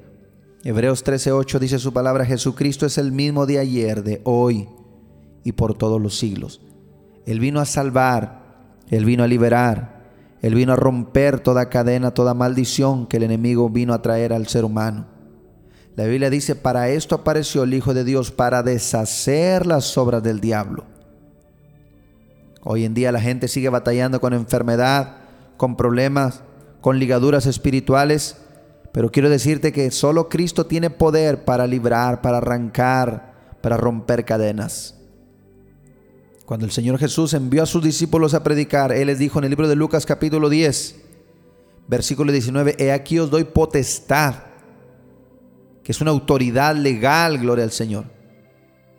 Hebreos 0.63 1.03
13:8 1.03 1.59
dice 1.59 1.79
su 1.79 1.93
palabra, 1.93 2.25
Jesucristo 2.25 2.85
es 2.85 2.97
el 2.97 3.11
mismo 3.11 3.45
de 3.45 3.59
ayer, 3.59 4.03
de 4.03 4.21
hoy 4.25 4.67
y 5.43 5.53
por 5.53 5.75
todos 5.75 6.01
los 6.01 6.17
siglos. 6.17 6.61
Él 7.25 7.39
vino 7.39 7.59
a 7.59 7.65
salvar, 7.65 8.75
Él 8.89 9.05
vino 9.05 9.23
a 9.23 9.27
liberar, 9.27 9.99
él 10.41 10.55
vino 10.55 10.73
a 10.73 10.77
romper 10.77 11.39
toda 11.39 11.69
cadena, 11.69 12.13
toda 12.13 12.33
maldición 12.33 13.07
que 13.07 13.17
el 13.17 13.23
enemigo 13.23 13.69
vino 13.69 13.93
a 13.93 14.01
traer 14.01 14.31
al 14.31 14.47
ser 14.47 14.63
humano. 14.63 15.07
La 15.95 16.05
Biblia 16.05 16.29
dice, 16.29 16.55
para 16.55 16.89
esto 16.89 17.15
apareció 17.15 17.63
el 17.63 17.73
Hijo 17.73 17.93
de 17.93 18.05
Dios, 18.05 18.31
para 18.31 18.63
deshacer 18.63 19.65
las 19.65 19.97
obras 19.97 20.23
del 20.23 20.39
diablo. 20.39 20.85
Hoy 22.63 22.85
en 22.85 22.93
día 22.93 23.11
la 23.11 23.21
gente 23.21 23.47
sigue 23.47 23.69
batallando 23.69 24.19
con 24.19 24.33
enfermedad, 24.33 25.17
con 25.57 25.77
problemas, 25.77 26.41
con 26.81 26.99
ligaduras 26.99 27.45
espirituales, 27.45 28.37
pero 28.91 29.11
quiero 29.11 29.29
decirte 29.29 29.71
que 29.71 29.91
solo 29.91 30.29
Cristo 30.29 30.65
tiene 30.65 30.89
poder 30.89 31.45
para 31.45 31.67
librar, 31.67 32.21
para 32.21 32.37
arrancar, 32.37 33.33
para 33.61 33.77
romper 33.77 34.25
cadenas. 34.25 34.95
Cuando 36.45 36.65
el 36.65 36.71
Señor 36.71 36.97
Jesús 36.97 37.33
envió 37.33 37.63
a 37.63 37.67
sus 37.67 37.83
discípulos 37.83 38.33
a 38.33 38.43
predicar, 38.43 38.91
Él 38.91 39.07
les 39.07 39.19
dijo 39.19 39.37
en 39.37 39.45
el 39.45 39.51
libro 39.51 39.67
de 39.67 39.75
Lucas 39.75 40.05
capítulo 40.05 40.49
10, 40.49 40.95
versículo 41.87 42.31
19, 42.31 42.75
He 42.79 42.91
aquí 42.91 43.19
os 43.19 43.29
doy 43.29 43.43
potestad, 43.43 44.35
que 45.83 45.91
es 45.91 46.01
una 46.01 46.11
autoridad 46.11 46.75
legal, 46.75 47.37
gloria 47.37 47.63
al 47.63 47.71
Señor, 47.71 48.05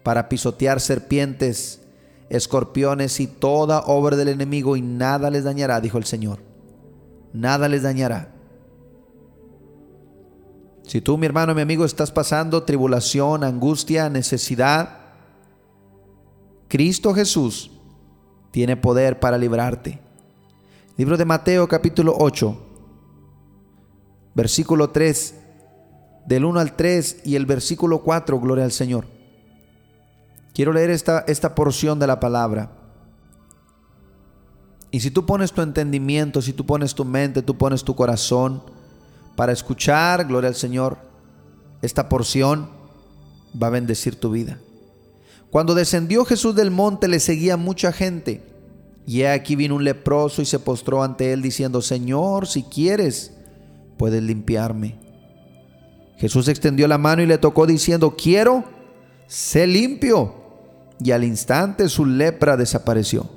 para 0.02 0.28
pisotear 0.28 0.80
serpientes, 0.80 1.80
escorpiones 2.30 3.18
y 3.20 3.26
toda 3.26 3.80
obra 3.80 4.16
del 4.16 4.28
enemigo 4.28 4.76
y 4.76 4.82
nada 4.82 5.28
les 5.30 5.44
dañará, 5.44 5.80
dijo 5.80 5.98
el 5.98 6.04
Señor. 6.04 6.38
Nada 7.32 7.68
les 7.68 7.82
dañará. 7.82 8.32
Si 10.84 11.00
tú, 11.00 11.18
mi 11.18 11.26
hermano, 11.26 11.54
mi 11.54 11.60
amigo, 11.60 11.84
estás 11.84 12.10
pasando 12.10 12.62
tribulación, 12.62 13.44
angustia, 13.44 14.08
necesidad, 14.08 14.98
Cristo 16.68 17.12
Jesús 17.14 17.70
tiene 18.52 18.76
poder 18.76 19.20
para 19.20 19.36
librarte. 19.36 20.00
Libro 20.96 21.16
de 21.16 21.24
Mateo 21.24 21.68
capítulo 21.68 22.14
8, 22.18 22.56
versículo 24.34 24.90
3, 24.90 25.34
del 26.26 26.44
1 26.44 26.60
al 26.60 26.76
3 26.76 27.22
y 27.24 27.34
el 27.34 27.46
versículo 27.46 28.02
4, 28.02 28.38
gloria 28.38 28.64
al 28.64 28.72
Señor. 28.72 29.19
Quiero 30.54 30.72
leer 30.72 30.90
esta, 30.90 31.20
esta 31.26 31.54
porción 31.54 31.98
de 31.98 32.06
la 32.06 32.20
palabra. 32.20 32.70
Y 34.90 35.00
si 35.00 35.10
tú 35.10 35.24
pones 35.24 35.52
tu 35.52 35.62
entendimiento, 35.62 36.42
si 36.42 36.52
tú 36.52 36.66
pones 36.66 36.94
tu 36.94 37.04
mente, 37.04 37.42
tú 37.42 37.56
pones 37.56 37.84
tu 37.84 37.94
corazón 37.94 38.62
para 39.36 39.52
escuchar, 39.52 40.26
gloria 40.26 40.48
al 40.48 40.56
Señor, 40.56 40.98
esta 41.80 42.08
porción 42.08 42.68
va 43.60 43.68
a 43.68 43.70
bendecir 43.70 44.16
tu 44.16 44.30
vida. 44.30 44.58
Cuando 45.50 45.74
descendió 45.74 46.24
Jesús 46.24 46.54
del 46.54 46.70
monte 46.70 47.08
le 47.08 47.20
seguía 47.20 47.56
mucha 47.56 47.92
gente. 47.92 48.42
Y 49.06 49.22
aquí 49.22 49.56
vino 49.56 49.74
un 49.74 49.84
leproso 49.84 50.42
y 50.42 50.44
se 50.44 50.58
postró 50.58 51.02
ante 51.02 51.32
él 51.32 51.42
diciendo, 51.42 51.82
Señor, 51.82 52.46
si 52.46 52.62
quieres, 52.62 53.32
puedes 53.96 54.22
limpiarme. 54.22 54.98
Jesús 56.18 56.48
extendió 56.48 56.86
la 56.86 56.98
mano 56.98 57.22
y 57.22 57.26
le 57.26 57.38
tocó 57.38 57.66
diciendo, 57.66 58.14
quiero, 58.16 58.64
sé 59.26 59.66
limpio. 59.66 60.39
Y 61.02 61.12
al 61.12 61.24
instante 61.24 61.88
su 61.88 62.04
lepra 62.04 62.56
desapareció. 62.56 63.28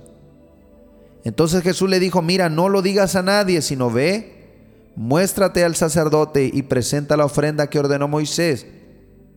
Entonces 1.23 1.63
Jesús 1.63 1.89
le 1.89 1.99
dijo, 1.99 2.21
mira, 2.21 2.49
no 2.49 2.67
lo 2.67 2.82
digas 2.82 3.15
a 3.15 3.21
nadie, 3.21 3.62
sino 3.62 3.89
ve, 3.89 4.91
muéstrate 4.95 5.63
al 5.63 5.76
sacerdote 5.76 6.49
y 6.54 6.63
presenta 6.63 7.15
la 7.15 7.26
ofrenda 7.26 7.67
que 7.67 7.80
ordenó 7.80 8.08
Moisés 8.08 8.67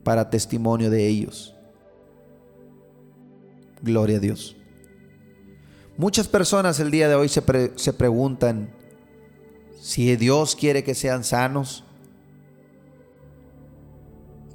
para 0.03 0.29
testimonio 0.29 0.89
de 0.89 1.07
ellos. 1.07 1.55
Gloria 3.81 4.17
a 4.17 4.19
Dios. 4.19 4.57
Muchas 5.97 6.27
personas 6.27 6.79
el 6.79 6.91
día 6.91 7.07
de 7.07 7.15
hoy 7.15 7.29
se, 7.29 7.41
se 7.75 7.93
preguntan 7.93 8.69
si 9.79 10.15
Dios 10.17 10.55
quiere 10.55 10.83
que 10.83 10.93
sean 10.93 11.23
sanos. 11.23 11.85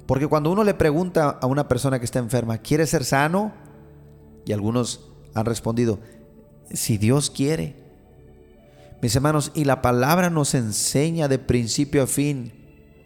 Porque 0.05 0.27
cuando 0.27 0.51
uno 0.51 0.63
le 0.63 0.73
pregunta 0.73 1.29
a 1.29 1.47
una 1.47 1.67
persona 1.67 1.97
que 1.97 2.05
está 2.05 2.19
enferma, 2.19 2.59
¿quiere 2.59 2.85
ser 2.85 3.03
sano? 3.03 3.62
Y 4.45 4.53
algunos 4.53 5.11
han 5.33 5.45
respondido, 5.45 5.99
si 6.71 6.97
Dios 6.97 7.29
quiere. 7.29 7.75
Mis 9.01 9.15
hermanos, 9.15 9.51
y 9.53 9.65
la 9.65 9.81
palabra 9.81 10.29
nos 10.29 10.53
enseña 10.53 11.27
de 11.27 11.39
principio 11.39 12.03
a 12.03 12.07
fin 12.07 12.53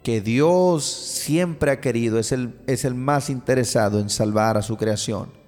que 0.02 0.20
Dios 0.20 0.84
siempre 0.84 1.70
ha 1.70 1.80
querido, 1.80 2.18
es 2.18 2.32
el, 2.32 2.60
es 2.66 2.84
el 2.84 2.94
más 2.94 3.30
interesado 3.30 3.98
en 4.00 4.08
salvar 4.08 4.56
a 4.56 4.62
su 4.62 4.76
creación 4.76 5.38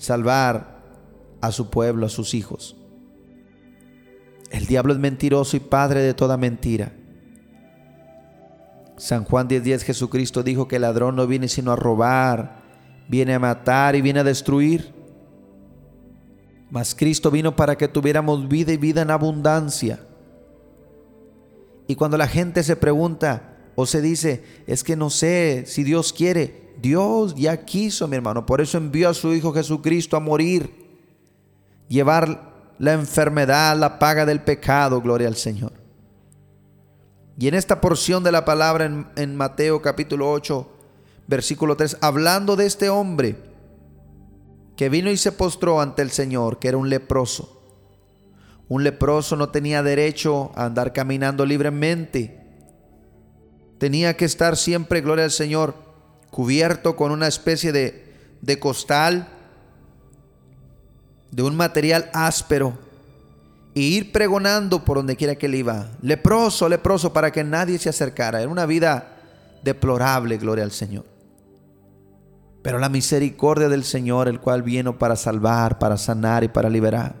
salvar 0.00 0.80
a 1.42 1.52
su 1.52 1.70
pueblo, 1.70 2.06
a 2.06 2.08
sus 2.08 2.34
hijos. 2.34 2.76
El 4.50 4.66
diablo 4.66 4.92
es 4.92 4.98
mentiroso 4.98 5.56
y 5.56 5.60
padre 5.60 6.00
de 6.00 6.14
toda 6.14 6.36
mentira. 6.36 6.92
San 8.96 9.24
Juan 9.24 9.48
10:10 9.48 9.82
Jesucristo 9.82 10.42
dijo 10.42 10.66
que 10.66 10.76
el 10.76 10.82
ladrón 10.82 11.16
no 11.16 11.26
viene 11.26 11.48
sino 11.48 11.70
a 11.70 11.76
robar, 11.76 12.59
viene 13.10 13.34
a 13.34 13.40
matar 13.40 13.96
y 13.96 14.00
viene 14.00 14.20
a 14.20 14.24
destruir. 14.24 14.94
Mas 16.70 16.94
Cristo 16.94 17.32
vino 17.32 17.56
para 17.56 17.76
que 17.76 17.88
tuviéramos 17.88 18.48
vida 18.48 18.72
y 18.72 18.76
vida 18.76 19.02
en 19.02 19.10
abundancia. 19.10 19.98
Y 21.88 21.96
cuando 21.96 22.16
la 22.16 22.28
gente 22.28 22.62
se 22.62 22.76
pregunta 22.76 23.56
o 23.74 23.84
se 23.84 24.00
dice, 24.00 24.44
es 24.68 24.84
que 24.84 24.94
no 24.94 25.10
sé 25.10 25.64
si 25.66 25.82
Dios 25.82 26.12
quiere, 26.12 26.70
Dios 26.80 27.34
ya 27.34 27.64
quiso, 27.64 28.06
mi 28.06 28.14
hermano. 28.14 28.46
Por 28.46 28.60
eso 28.60 28.78
envió 28.78 29.08
a 29.08 29.14
su 29.14 29.34
Hijo 29.34 29.52
Jesucristo 29.52 30.16
a 30.16 30.20
morir. 30.20 30.70
Llevar 31.88 32.74
la 32.78 32.92
enfermedad, 32.92 33.76
la 33.76 33.98
paga 33.98 34.24
del 34.24 34.40
pecado. 34.40 35.02
Gloria 35.02 35.26
al 35.26 35.34
Señor. 35.34 35.72
Y 37.36 37.48
en 37.48 37.54
esta 37.54 37.80
porción 37.80 38.22
de 38.22 38.30
la 38.30 38.44
palabra 38.44 39.08
en, 39.16 39.36
Mateo 39.36 39.82
capítulo 39.82 40.30
8, 40.30 40.79
versículo 41.30 41.76
3, 41.76 41.98
hablando 42.00 42.56
de 42.56 42.66
este 42.66 42.90
hombre 42.90 43.36
que 44.76 44.88
vino 44.88 45.10
y 45.10 45.16
se 45.16 45.30
postró 45.30 45.80
ante 45.80 46.02
el 46.02 46.10
Señor, 46.10 46.58
que 46.58 46.68
era 46.68 46.76
un 46.76 46.90
leproso. 46.90 47.56
Un 48.68 48.82
leproso 48.82 49.36
no 49.36 49.50
tenía 49.50 49.82
derecho 49.82 50.50
a 50.56 50.64
andar 50.64 50.92
caminando 50.92 51.46
libremente. 51.46 52.40
Tenía 53.78 54.16
que 54.16 54.24
estar 54.24 54.56
siempre, 54.56 55.02
gloria 55.02 55.24
al 55.24 55.30
Señor, 55.30 55.74
cubierto 56.30 56.96
con 56.96 57.12
una 57.12 57.28
especie 57.28 57.70
de, 57.70 58.12
de 58.40 58.58
costal, 58.58 59.28
de 61.30 61.42
un 61.44 61.56
material 61.56 62.10
áspero, 62.12 62.76
e 63.76 63.80
ir 63.80 64.10
pregonando 64.10 64.84
por 64.84 64.96
donde 64.96 65.14
quiera 65.14 65.36
que 65.36 65.46
él 65.46 65.54
iba. 65.54 65.90
Leproso, 66.02 66.68
leproso, 66.68 67.12
para 67.12 67.30
que 67.30 67.44
nadie 67.44 67.78
se 67.78 67.88
acercara. 67.88 68.40
Era 68.40 68.50
una 68.50 68.66
vida 68.66 69.16
deplorable, 69.62 70.36
gloria 70.38 70.64
al 70.64 70.72
Señor. 70.72 71.09
Pero 72.62 72.78
la 72.78 72.88
misericordia 72.88 73.68
del 73.68 73.84
Señor, 73.84 74.28
el 74.28 74.40
cual 74.40 74.62
vino 74.62 74.98
para 74.98 75.16
salvar, 75.16 75.78
para 75.78 75.96
sanar 75.96 76.44
y 76.44 76.48
para 76.48 76.68
liberar. 76.68 77.16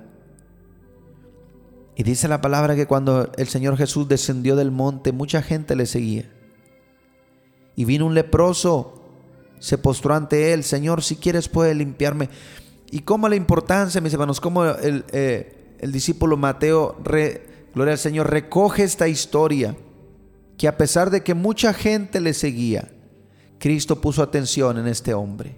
Y 1.96 2.02
dice 2.02 2.28
la 2.28 2.40
palabra 2.40 2.76
que 2.76 2.86
cuando 2.86 3.30
el 3.36 3.48
Señor 3.48 3.76
Jesús 3.76 4.08
descendió 4.08 4.56
del 4.56 4.70
monte, 4.70 5.12
mucha 5.12 5.42
gente 5.42 5.76
le 5.76 5.86
seguía. 5.86 6.30
Y 7.76 7.84
vino 7.84 8.06
un 8.06 8.14
leproso, 8.14 9.02
se 9.58 9.78
postró 9.78 10.14
ante 10.14 10.52
él, 10.52 10.64
Señor, 10.64 11.02
si 11.02 11.16
quieres 11.16 11.48
puede 11.48 11.74
limpiarme. 11.74 12.28
Y 12.90 13.00
cómo 13.00 13.28
la 13.28 13.36
importancia, 13.36 14.00
mis 14.00 14.12
hermanos, 14.12 14.40
cómo 14.40 14.64
el, 14.64 15.04
eh, 15.12 15.76
el 15.78 15.92
discípulo 15.92 16.36
Mateo, 16.36 16.96
gloria 17.02 17.92
al 17.92 17.98
Señor, 17.98 18.30
recoge 18.30 18.82
esta 18.82 19.08
historia, 19.08 19.76
que 20.58 20.68
a 20.68 20.76
pesar 20.76 21.10
de 21.10 21.22
que 21.22 21.34
mucha 21.34 21.72
gente 21.72 22.20
le 22.20 22.34
seguía, 22.34 22.90
Cristo 23.60 24.00
puso 24.00 24.22
atención 24.22 24.78
en 24.78 24.88
este 24.88 25.12
hombre. 25.12 25.54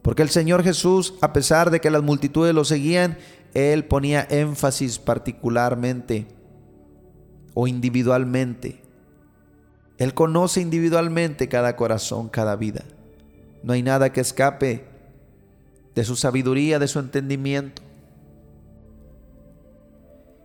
Porque 0.00 0.22
el 0.22 0.28
Señor 0.28 0.62
Jesús, 0.62 1.14
a 1.20 1.32
pesar 1.32 1.70
de 1.70 1.80
que 1.80 1.90
las 1.90 2.04
multitudes 2.04 2.54
lo 2.54 2.64
seguían, 2.64 3.18
Él 3.52 3.84
ponía 3.84 4.26
énfasis 4.30 5.00
particularmente 5.00 6.28
o 7.52 7.66
individualmente. 7.66 8.80
Él 9.98 10.14
conoce 10.14 10.60
individualmente 10.60 11.48
cada 11.48 11.74
corazón, 11.74 12.28
cada 12.28 12.54
vida. 12.54 12.84
No 13.64 13.72
hay 13.72 13.82
nada 13.82 14.12
que 14.12 14.20
escape 14.20 14.86
de 15.96 16.04
su 16.04 16.14
sabiduría, 16.14 16.78
de 16.78 16.86
su 16.86 17.00
entendimiento. 17.00 17.82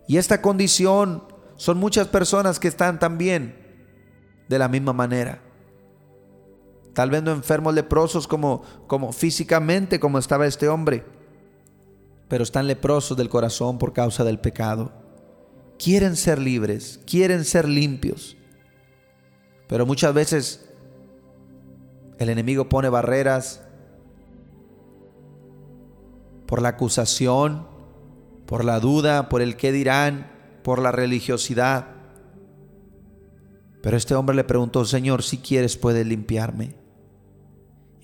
Y 0.07 0.17
esta 0.17 0.41
condición 0.41 1.25
son 1.57 1.77
muchas 1.77 2.07
personas 2.07 2.59
que 2.59 2.67
están 2.67 2.97
también 2.97 3.55
de 4.47 4.57
la 4.57 4.67
misma 4.67 4.93
manera. 4.93 5.43
Tal 6.93 7.09
vez 7.09 7.23
no 7.23 7.31
enfermos 7.31 7.73
leprosos 7.73 8.27
como, 8.27 8.63
como 8.87 9.11
físicamente 9.11 9.99
como 9.99 10.17
estaba 10.17 10.47
este 10.47 10.67
hombre, 10.67 11.05
pero 12.27 12.43
están 12.43 12.67
leprosos 12.67 13.17
del 13.17 13.29
corazón 13.29 13.77
por 13.77 13.93
causa 13.93 14.23
del 14.23 14.39
pecado. 14.39 14.91
Quieren 15.77 16.15
ser 16.15 16.39
libres, 16.39 16.99
quieren 17.05 17.45
ser 17.45 17.67
limpios, 17.67 18.35
pero 19.67 19.85
muchas 19.85 20.13
veces 20.13 20.69
el 22.17 22.29
enemigo 22.29 22.67
pone 22.67 22.89
barreras 22.89 23.61
por 26.45 26.61
la 26.61 26.69
acusación, 26.69 27.67
por 28.45 28.65
la 28.65 28.79
duda, 28.79 29.29
por 29.29 29.41
el 29.41 29.55
qué 29.55 29.71
dirán, 29.71 30.31
por 30.63 30.79
la 30.79 30.91
religiosidad. 30.91 31.98
Pero 33.81 33.97
este 33.97 34.15
hombre 34.15 34.35
le 34.35 34.43
preguntó, 34.43 34.83
Señor, 34.85 35.23
si 35.23 35.37
quieres 35.37 35.77
puedes 35.77 36.05
limpiarme. 36.05 36.75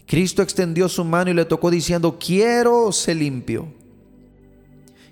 Cristo 0.05 0.41
extendió 0.41 0.87
su 0.87 1.03
mano 1.03 1.31
y 1.31 1.33
le 1.33 1.45
tocó 1.45 1.71
diciendo, 1.71 2.17
quiero 2.19 2.91
ser 2.91 3.17
limpio. 3.17 3.67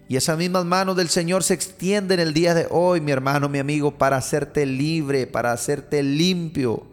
Y 0.07 0.15
esas 0.15 0.37
mismas 0.37 0.65
manos 0.65 0.95
del 0.95 1.09
Señor 1.09 1.43
se 1.43 1.53
extienden 1.53 2.19
el 2.19 2.33
día 2.33 2.53
de 2.53 2.67
hoy, 2.69 3.01
mi 3.01 3.11
hermano, 3.11 3.49
mi 3.49 3.59
amigo, 3.59 3.97
para 3.97 4.17
hacerte 4.17 4.65
libre, 4.65 5.25
para 5.25 5.51
hacerte 5.51 6.03
limpio, 6.03 6.83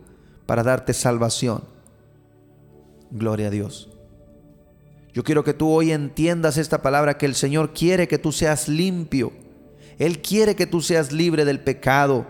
para 0.46 0.62
darte 0.62 0.94
salvación. 0.94 1.64
Gloria 3.10 3.48
a 3.48 3.50
Dios. 3.50 3.90
Yo 5.12 5.24
quiero 5.24 5.44
que 5.44 5.54
tú 5.54 5.68
hoy 5.70 5.92
entiendas 5.92 6.56
esta 6.56 6.82
palabra, 6.82 7.18
que 7.18 7.26
el 7.26 7.34
Señor 7.34 7.74
quiere 7.74 8.08
que 8.08 8.18
tú 8.18 8.32
seas 8.32 8.68
limpio. 8.68 9.32
Él 9.98 10.22
quiere 10.22 10.54
que 10.54 10.66
tú 10.66 10.80
seas 10.80 11.12
libre 11.12 11.44
del 11.44 11.60
pecado. 11.60 12.26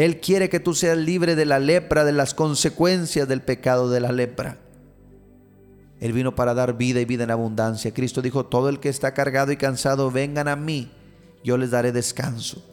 Él 0.00 0.18
quiere 0.18 0.48
que 0.48 0.60
tú 0.60 0.72
seas 0.72 0.96
libre 0.96 1.36
de 1.36 1.44
la 1.44 1.58
lepra, 1.58 2.04
de 2.06 2.12
las 2.12 2.32
consecuencias 2.32 3.28
del 3.28 3.42
pecado 3.42 3.90
de 3.90 4.00
la 4.00 4.12
lepra. 4.12 4.56
Él 6.00 6.14
vino 6.14 6.34
para 6.34 6.54
dar 6.54 6.78
vida 6.78 7.02
y 7.02 7.04
vida 7.04 7.24
en 7.24 7.30
abundancia. 7.30 7.92
Cristo 7.92 8.22
dijo, 8.22 8.46
todo 8.46 8.70
el 8.70 8.80
que 8.80 8.88
está 8.88 9.12
cargado 9.12 9.52
y 9.52 9.58
cansado, 9.58 10.10
vengan 10.10 10.48
a 10.48 10.56
mí, 10.56 10.90
yo 11.44 11.58
les 11.58 11.70
daré 11.70 11.92
descanso. 11.92 12.64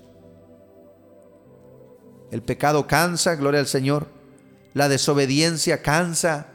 El 2.31 2.43
pecado 2.43 2.87
cansa, 2.87 3.35
gloria 3.35 3.59
al 3.59 3.67
Señor. 3.67 4.07
La 4.73 4.87
desobediencia 4.87 5.81
cansa. 5.81 6.47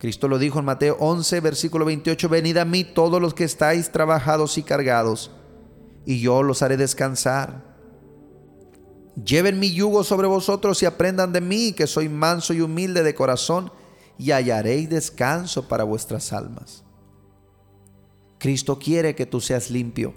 Cristo 0.00 0.26
lo 0.26 0.40
dijo 0.40 0.58
en 0.58 0.64
Mateo 0.64 0.96
11, 0.98 1.38
versículo 1.38 1.84
28, 1.84 2.28
venid 2.28 2.56
a 2.56 2.64
mí 2.64 2.82
todos 2.82 3.22
los 3.22 3.34
que 3.34 3.44
estáis 3.44 3.92
trabajados 3.92 4.58
y 4.58 4.64
cargados, 4.64 5.30
y 6.04 6.18
yo 6.18 6.42
los 6.42 6.62
haré 6.62 6.76
descansar. 6.76 7.69
Lleven 9.16 9.58
mi 9.58 9.72
yugo 9.72 10.04
sobre 10.04 10.28
vosotros 10.28 10.82
y 10.82 10.86
aprendan 10.86 11.32
de 11.32 11.40
mí, 11.40 11.72
que 11.72 11.86
soy 11.86 12.08
manso 12.08 12.54
y 12.54 12.60
humilde 12.60 13.02
de 13.02 13.14
corazón, 13.14 13.72
y 14.18 14.30
hallaréis 14.30 14.88
descanso 14.88 15.66
para 15.66 15.84
vuestras 15.84 16.32
almas. 16.32 16.84
Cristo 18.38 18.78
quiere 18.78 19.14
que 19.14 19.26
tú 19.26 19.40
seas 19.40 19.70
limpio. 19.70 20.14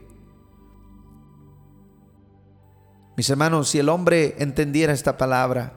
Mis 3.16 3.30
hermanos, 3.30 3.70
si 3.70 3.80
el 3.80 3.90
hombre 3.90 4.36
entendiera 4.40 4.94
esta 4.94 5.18
palabra, 5.18 5.74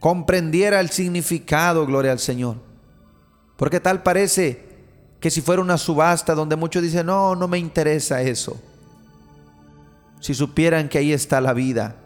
comprendiera 0.00 0.80
el 0.80 0.90
significado, 0.90 1.86
gloria 1.86 2.12
al 2.12 2.18
Señor. 2.18 2.56
Porque 3.56 3.80
tal 3.80 4.02
parece 4.02 4.64
que 5.18 5.30
si 5.30 5.40
fuera 5.40 5.62
una 5.62 5.78
subasta 5.78 6.34
donde 6.34 6.56
muchos 6.56 6.82
dicen, 6.82 7.06
no, 7.06 7.34
no 7.34 7.48
me 7.48 7.58
interesa 7.58 8.20
eso. 8.22 8.60
Si 10.24 10.32
supieran 10.32 10.88
que 10.88 10.96
ahí 10.96 11.12
está 11.12 11.38
la 11.42 11.52
vida, 11.52 11.96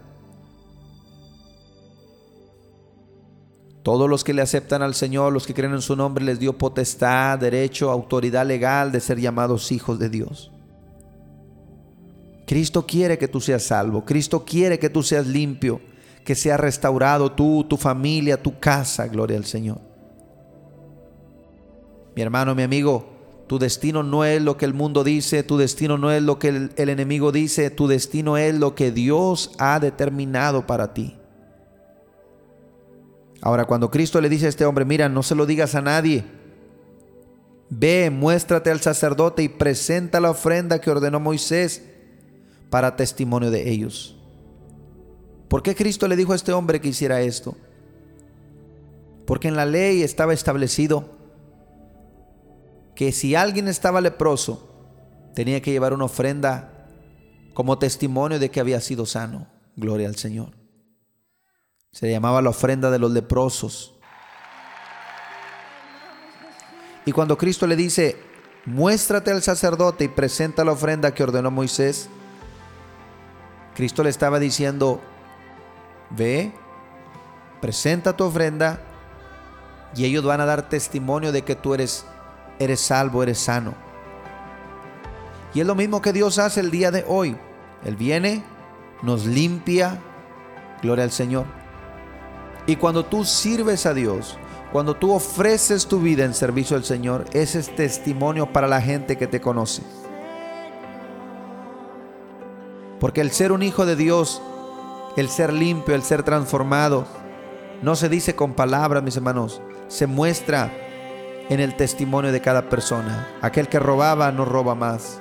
Todos 3.85 4.11
los 4.11 4.23
que 4.23 4.35
le 4.35 4.43
aceptan 4.43 4.83
al 4.83 4.95
Señor, 4.95 5.33
los 5.33 5.47
que 5.47 5.55
creen 5.55 5.73
en 5.73 5.81
su 5.81 5.97
nombre, 5.97 6.23
les 6.23 6.39
dio 6.39 6.59
potestad, 6.59 7.39
derecho, 7.39 7.91
autoridad 7.91 8.45
legal 8.45 8.93
de 8.93 9.01
ser 9.01 9.19
llamados 9.19 9.73
hijos 9.73 9.99
de 9.99 10.11
Dios. 10.11 10.51
Cristo 12.45 12.85
quiere 12.87 13.17
que 13.17 13.29
tú 13.29 13.41
seas 13.41 13.63
salvo. 13.63 14.05
Cristo 14.05 14.45
quiere 14.45 14.79
que 14.79 14.91
tú 14.91 15.03
seas 15.03 15.27
limpio, 15.27 15.81
que 16.23 16.35
sea 16.35 16.59
restaurado 16.59 17.33
tú, 17.33 17.65
tu 17.67 17.79
familia, 17.79 18.43
tu 18.43 18.59
casa. 18.59 19.07
Gloria 19.07 19.39
al 19.39 19.47
Señor. 19.47 19.81
Mi 22.15 22.21
hermano, 22.21 22.55
mi 22.55 22.65
amigo, 22.65 23.18
tu 23.49 23.59
destino 23.59 24.03
no 24.03 24.25
es 24.25 24.43
lo 24.43 24.59
que 24.59 24.67
el 24.67 24.75
mundo 24.75 25.03
dice, 25.03 25.43
tu 25.43 25.57
destino 25.57 25.97
no 25.97 26.13
es 26.13 26.23
lo 26.23 26.39
que 26.39 26.49
el, 26.49 26.73
enemigo 26.77 27.33
dice, 27.33 27.71
tu 27.71 27.89
destino 27.89 28.37
es 28.37 28.55
lo 28.55 28.75
que 28.75 28.93
Dios 28.93 29.53
ha 29.59 29.81
determinado 29.81 30.67
para 30.67 30.93
ti. 30.93 31.17
Ahora, 33.41 33.65
cuando 33.65 33.91
Cristo 33.91 34.21
le 34.21 34.29
dice 34.29 34.47
a 34.47 34.49
este 34.51 34.67
hombre, 34.67 34.85
mira, 34.85 35.09
no 35.09 35.23
se 35.23 35.35
lo 35.35 35.47
digas 35.47 35.75
a 35.75 35.81
nadie. 35.81 36.25
Ve, 37.71 38.11
muéstrate 38.11 38.71
al 38.71 38.81
sacerdote 38.81 39.43
y 39.43 39.49
presenta 39.49 40.21
la 40.21 40.31
ofrenda 40.31 40.81
que 40.81 40.91
ordenó 40.91 41.19
Moisés 41.19 41.83
para 42.69 42.97
testimonio 42.97 43.51
de 43.51 43.71
ellos. 43.71 44.15
¿Por 45.49 45.63
qué 45.63 45.75
Cristo 45.75 46.07
le 46.07 46.17
dijo 46.17 46.35
a 46.35 46.37
este 46.37 46.53
hombre 46.53 46.83
que 46.83 46.89
hiciera 46.89 47.23
esto? 47.23 47.57
Porque 49.25 49.49
en 49.49 49.57
la 49.57 49.65
ley 49.65 50.03
estaba 50.03 50.35
establecido 50.35 51.18
que 52.99 53.13
si 53.13 53.37
alguien 53.37 53.69
estaba 53.69 54.01
leproso, 54.01 54.69
tenía 55.33 55.63
que 55.63 55.71
llevar 55.71 55.93
una 55.93 56.07
ofrenda 56.07 56.85
como 57.55 57.79
testimonio 57.79 58.41
de 58.41 58.51
que 58.51 58.59
había 58.59 58.81
sido 58.81 59.07
sano. 59.07 59.47
Gloria 59.77 60.09
al 60.09 60.17
Señor. 60.17 60.57
Se 61.93 62.11
llamaba 62.11 62.43
la 62.43 62.51
ofrenda 62.51 62.91
de 62.91 62.99
los 62.99 63.13
leprosos. 63.13 63.95
Y 67.07 67.13
cuando 67.13 67.39
Cristo 67.39 67.69
le 67.69 67.77
dice, 67.77 68.17
muéstrate 68.65 69.31
al 69.31 69.45
sacerdote 69.45 70.03
y 70.03 70.09
presenta 70.09 70.65
la 70.65 70.73
ofrenda 70.73 71.15
que 71.15 71.23
ordenó 71.23 71.53
Moisés, 71.53 72.09
Cristo 73.77 74.03
le 74.03 74.11
estaba 74.11 74.41
diciendo, 74.41 75.01
ve, 76.11 76.53
presenta 77.61 78.17
tu 78.17 78.25
ofrenda 78.25 78.81
y 79.95 80.05
ellos 80.05 80.25
van 80.25 80.41
a 80.41 80.47
dar 80.47 80.69
testimonio 80.69 81.31
de 81.31 81.43
que 81.43 81.55
tú 81.55 81.75
eres, 81.75 82.05
eres 82.59 82.81
salvo, 82.81 83.23
eres 83.23 83.39
sano. 83.39 83.75
Y 85.55 85.61
es 85.61 85.67
lo 85.67 85.75
mismo 85.75 86.03
que 86.03 86.13
Dios 86.13 86.39
hace 86.39 86.61
el 86.61 86.71
día 86.71 86.91
de 86.91 87.05
hoy. 87.09 87.37
Él 87.85 87.97
viene, 87.97 88.45
nos 89.03 89.27
limpia, 89.27 89.99
gloria 90.83 91.05
al 91.05 91.11
Señor. 91.11 91.47
Y 92.67 92.77
cuando 92.77 93.05
tú 93.05 93.25
sirves 93.25 93.87
a 93.87 93.95
Dios, 93.95 94.39
cuando 94.73 94.95
tú 94.95 95.13
ofreces 95.13 95.87
tu 95.87 96.01
vida 96.01 96.25
en 96.25 96.35
servicio 96.35 96.77
al 96.77 96.85
Señor, 96.85 97.25
ese 97.33 97.61
es 97.61 97.75
testimonio 97.75 98.53
para 98.53 98.69
la 98.69 98.83
gente 98.83 99.17
que 99.17 99.27
te 99.27 99.41
conoce. 99.41 99.83
Porque 103.01 103.21
el 103.21 103.31
ser 103.31 103.53
un 103.53 103.63
hijo 103.63 103.87
de 103.87 103.97
Dios, 103.97 104.43
el 105.17 105.29
ser 105.29 105.53
limpio, 105.53 105.95
el 105.95 106.03
ser 106.03 106.23
transformado, 106.25 107.07
no 107.81 107.97
se 107.97 108.09
dice 108.09 108.35
con 108.35 108.55
palabras, 108.55 109.03
mis 109.03 109.17
hermanos, 109.17 109.63
se 109.87 110.07
muestra 110.07 110.71
en 111.49 111.61
el 111.61 111.75
testimonio 111.77 112.33
de 112.33 112.41
cada 112.41 112.69
persona. 112.69 113.29
Aquel 113.41 113.69
que 113.69 113.79
robaba 113.79 114.31
no 114.33 114.45
roba 114.45 114.75
más. 114.75 115.21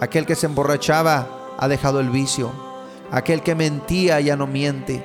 Aquel 0.00 0.26
que 0.26 0.34
se 0.34 0.46
emborrachaba 0.46 1.28
ha 1.58 1.68
dejado 1.68 2.00
el 2.00 2.10
vicio. 2.10 2.52
Aquel 3.10 3.42
que 3.42 3.54
mentía 3.54 4.20
ya 4.20 4.36
no 4.36 4.46
miente. 4.46 5.04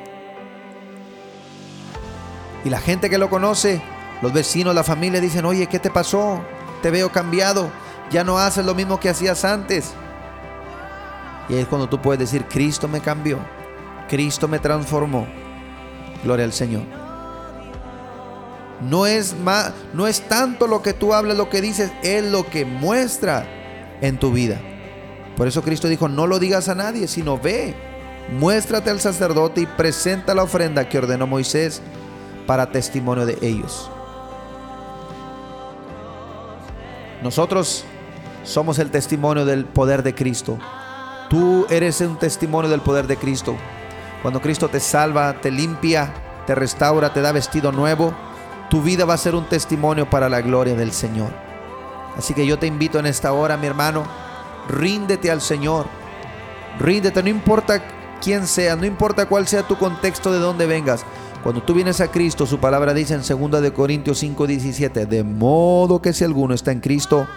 Y 2.65 2.69
la 2.69 2.79
gente 2.79 3.09
que 3.09 3.17
lo 3.17 3.29
conoce, 3.29 3.81
los 4.21 4.33
vecinos, 4.33 4.75
la 4.75 4.83
familia 4.83 5.21
dicen, 5.21 5.45
oye, 5.45 5.67
¿qué 5.67 5.79
te 5.79 5.89
pasó? 5.89 6.41
Te 6.81 6.91
veo 6.91 7.11
cambiado. 7.11 7.69
Ya 8.09 8.23
no 8.23 8.39
haces 8.39 8.65
lo 8.65 8.73
mismo 8.73 8.99
que 8.99 9.09
hacías 9.09 9.45
antes. 9.45 9.93
Y 11.47 11.55
es 11.55 11.67
cuando 11.67 11.87
tú 11.87 12.01
puedes 12.01 12.19
decir, 12.19 12.45
Cristo 12.45 12.87
me 12.87 13.01
cambió. 13.01 13.39
Cristo 14.07 14.47
me 14.47 14.59
transformó. 14.59 15.27
Gloria 16.23 16.45
al 16.45 16.53
Señor. 16.53 16.98
No 18.81 19.05
es, 19.05 19.37
más, 19.37 19.73
no 19.93 20.07
es 20.07 20.21
tanto 20.21 20.67
lo 20.67 20.81
que 20.81 20.93
tú 20.93 21.13
hablas, 21.13 21.37
lo 21.37 21.49
que 21.49 21.61
dices, 21.61 21.91
es 22.01 22.23
lo 22.23 22.45
que 22.45 22.65
muestra 22.65 23.45
en 24.01 24.17
tu 24.17 24.31
vida. 24.31 24.59
Por 25.35 25.47
eso 25.47 25.61
Cristo 25.61 25.87
dijo, 25.87 26.07
no 26.07 26.27
lo 26.27 26.39
digas 26.39 26.69
a 26.69 26.75
nadie, 26.75 27.07
sino 27.07 27.37
ve, 27.37 27.75
muéstrate 28.37 28.89
al 28.89 28.99
sacerdote 28.99 29.61
y 29.61 29.65
presenta 29.65 30.33
la 30.33 30.43
ofrenda 30.43 30.87
que 30.87 30.97
ordenó 30.97 31.27
Moisés 31.27 31.81
para 32.45 32.71
testimonio 32.71 33.25
de 33.25 33.37
ellos. 33.41 33.89
Nosotros 37.21 37.83
somos 38.43 38.79
el 38.79 38.91
testimonio 38.91 39.45
del 39.45 39.65
poder 39.65 40.03
de 40.03 40.15
Cristo. 40.15 40.57
Tú 41.29 41.65
eres 41.69 42.01
un 42.01 42.17
testimonio 42.17 42.69
del 42.69 42.81
poder 42.81 43.07
de 43.07 43.17
Cristo. 43.17 43.55
Cuando 44.21 44.41
Cristo 44.41 44.69
te 44.69 44.79
salva, 44.79 45.39
te 45.41 45.51
limpia, 45.51 46.13
te 46.47 46.55
restaura, 46.55 47.13
te 47.13 47.21
da 47.21 47.31
vestido 47.31 47.71
nuevo, 47.71 48.13
tu 48.69 48.81
vida 48.81 49.03
va 49.03 49.15
a 49.15 49.17
ser 49.17 49.35
un 49.35 49.45
testimonio 49.45 50.09
para 50.09 50.29
la 50.29 50.41
gloria 50.41 50.75
del 50.75 50.91
Señor. 50.91 51.29
Así 52.15 52.33
que 52.33 52.45
yo 52.45 52.59
te 52.59 52.67
invito 52.67 52.99
en 52.99 53.07
esta 53.07 53.33
hora, 53.33 53.57
mi 53.57 53.67
hermano, 53.67 54.03
ríndete 54.67 55.31
al 55.31 55.41
Señor. 55.41 55.87
Ríndete, 56.79 57.23
no 57.23 57.29
importa 57.29 57.81
quién 58.21 58.45
sea, 58.45 58.75
no 58.75 58.85
importa 58.85 59.25
cuál 59.25 59.47
sea 59.47 59.63
tu 59.63 59.77
contexto 59.77 60.31
de 60.31 60.39
dónde 60.39 60.67
vengas. 60.67 61.03
Cuando 61.43 61.63
tú 61.63 61.73
vienes 61.73 62.01
a 62.01 62.11
Cristo, 62.11 62.45
su 62.45 62.59
palabra 62.59 62.93
dice 62.93 63.15
en 63.15 63.21
2 63.21 63.61
de 63.61 63.73
Corintios 63.73 64.21
5:17, 64.21 65.05
de 65.07 65.23
modo 65.23 66.01
que 66.01 66.13
si 66.13 66.23
alguno 66.23 66.53
está 66.53 66.71
en 66.71 66.81
Cristo, 66.81 67.27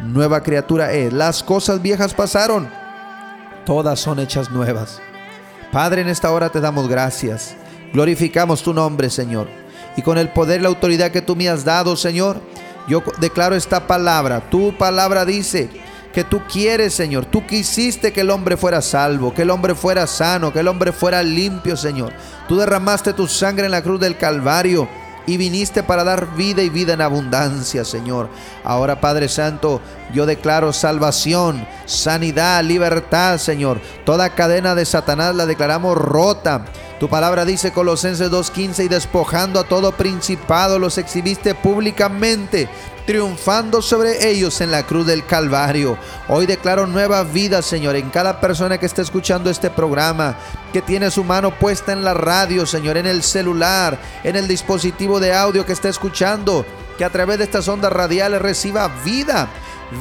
nueva 0.00 0.42
criatura 0.42 0.92
es. 0.92 1.12
Las 1.12 1.42
cosas 1.42 1.82
viejas 1.82 2.14
pasaron, 2.14 2.68
todas 3.64 3.98
son 3.98 4.20
hechas 4.20 4.50
nuevas. 4.50 5.00
Padre, 5.72 6.02
en 6.02 6.08
esta 6.08 6.30
hora 6.30 6.50
te 6.50 6.60
damos 6.60 6.88
gracias. 6.88 7.56
Glorificamos 7.92 8.62
tu 8.62 8.74
nombre, 8.74 9.08
Señor 9.08 9.67
y 9.98 10.02
con 10.02 10.16
el 10.16 10.28
poder 10.28 10.60
y 10.60 10.62
la 10.62 10.68
autoridad 10.68 11.10
que 11.10 11.22
tú 11.22 11.34
me 11.34 11.48
has 11.48 11.64
dado, 11.64 11.96
Señor, 11.96 12.40
yo 12.86 13.02
declaro 13.18 13.56
esta 13.56 13.88
palabra. 13.88 14.48
Tu 14.48 14.72
palabra 14.78 15.24
dice 15.24 15.68
que 16.12 16.22
tú 16.22 16.40
quieres, 16.48 16.94
Señor. 16.94 17.24
Tú 17.26 17.44
quisiste 17.44 18.12
que 18.12 18.20
el 18.20 18.30
hombre 18.30 18.56
fuera 18.56 18.80
salvo, 18.80 19.34
que 19.34 19.42
el 19.42 19.50
hombre 19.50 19.74
fuera 19.74 20.06
sano, 20.06 20.52
que 20.52 20.60
el 20.60 20.68
hombre 20.68 20.92
fuera 20.92 21.20
limpio, 21.24 21.76
Señor. 21.76 22.12
Tú 22.46 22.56
derramaste 22.56 23.12
tu 23.12 23.26
sangre 23.26 23.64
en 23.64 23.72
la 23.72 23.82
cruz 23.82 23.98
del 23.98 24.16
Calvario 24.16 24.88
y 25.26 25.36
viniste 25.36 25.82
para 25.82 26.04
dar 26.04 26.36
vida 26.36 26.62
y 26.62 26.68
vida 26.68 26.92
en 26.92 27.00
abundancia, 27.00 27.84
Señor. 27.84 28.28
Ahora, 28.62 29.00
Padre 29.00 29.28
Santo, 29.28 29.80
yo 30.14 30.26
declaro 30.26 30.72
salvación, 30.72 31.66
sanidad, 31.86 32.62
libertad, 32.62 33.38
Señor. 33.38 33.80
Toda 34.04 34.30
cadena 34.30 34.76
de 34.76 34.86
Satanás 34.86 35.34
la 35.34 35.44
declaramos 35.44 35.98
rota. 35.98 36.66
Tu 36.98 37.08
palabra 37.08 37.44
dice 37.44 37.70
Colosenses 37.70 38.28
2.15 38.28 38.86
y 38.86 38.88
despojando 38.88 39.60
a 39.60 39.64
todo 39.64 39.92
principado 39.92 40.80
los 40.80 40.98
exhibiste 40.98 41.54
públicamente, 41.54 42.68
triunfando 43.06 43.82
sobre 43.82 44.28
ellos 44.28 44.60
en 44.60 44.72
la 44.72 44.82
cruz 44.84 45.06
del 45.06 45.24
Calvario. 45.24 45.96
Hoy 46.26 46.46
declaro 46.46 46.88
nueva 46.88 47.22
vida, 47.22 47.62
Señor, 47.62 47.94
en 47.94 48.10
cada 48.10 48.40
persona 48.40 48.78
que 48.78 48.86
está 48.86 49.00
escuchando 49.00 49.48
este 49.48 49.70
programa, 49.70 50.34
que 50.72 50.82
tiene 50.82 51.12
su 51.12 51.22
mano 51.22 51.56
puesta 51.56 51.92
en 51.92 52.02
la 52.02 52.14
radio, 52.14 52.66
Señor, 52.66 52.96
en 52.96 53.06
el 53.06 53.22
celular, 53.22 53.96
en 54.24 54.34
el 54.34 54.48
dispositivo 54.48 55.20
de 55.20 55.32
audio 55.32 55.64
que 55.64 55.74
está 55.74 55.88
escuchando, 55.88 56.66
que 56.98 57.04
a 57.04 57.10
través 57.10 57.38
de 57.38 57.44
estas 57.44 57.68
ondas 57.68 57.92
radiales 57.92 58.42
reciba 58.42 58.88
vida 59.04 59.48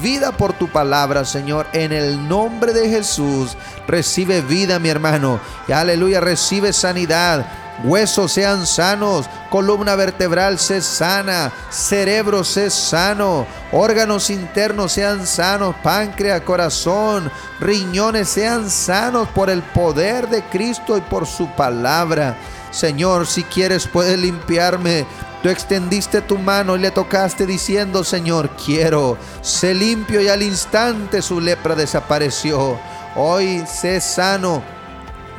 vida 0.01 0.31
por 0.31 0.53
tu 0.53 0.67
palabra, 0.67 1.25
Señor. 1.25 1.67
En 1.73 1.91
el 1.91 2.27
nombre 2.27 2.73
de 2.73 2.89
Jesús, 2.89 3.57
recibe 3.87 4.41
vida, 4.41 4.79
mi 4.79 4.89
hermano. 4.89 5.39
Y 5.67 5.71
aleluya, 5.71 6.19
recibe 6.19 6.73
sanidad. 6.73 7.45
Huesos 7.83 8.31
sean 8.31 8.65
sanos, 8.65 9.29
columna 9.51 9.95
vertebral 9.95 10.57
se 10.57 10.81
sana, 10.81 11.51
cerebro 11.69 12.43
se 12.43 12.71
sano, 12.71 13.45
órganos 13.71 14.31
internos 14.31 14.93
sean 14.93 15.27
sanos, 15.27 15.75
páncreas, 15.83 16.41
corazón, 16.41 17.31
riñones 17.59 18.29
sean 18.29 18.71
sanos 18.71 19.27
por 19.29 19.51
el 19.51 19.61
poder 19.61 20.27
de 20.27 20.41
Cristo 20.45 20.97
y 20.97 21.01
por 21.01 21.27
su 21.27 21.47
palabra. 21.51 22.35
Señor, 22.71 23.27
si 23.27 23.43
quieres 23.43 23.87
puedes 23.87 24.19
limpiarme 24.19 25.05
Tú 25.41 25.49
extendiste 25.49 26.21
tu 26.21 26.37
mano 26.37 26.75
y 26.75 26.79
le 26.79 26.91
tocaste 26.91 27.45
diciendo, 27.45 28.03
Señor, 28.03 28.49
quiero. 28.65 29.17
Sé 29.41 29.75
limpio 29.75 30.19
y 30.21 30.27
al 30.29 30.41
instante 30.41 31.21
su 31.21 31.39
lepra 31.39 31.75
desapareció. 31.75 32.79
Hoy 33.15 33.63
sé 33.67 34.01
sano. 34.01 34.63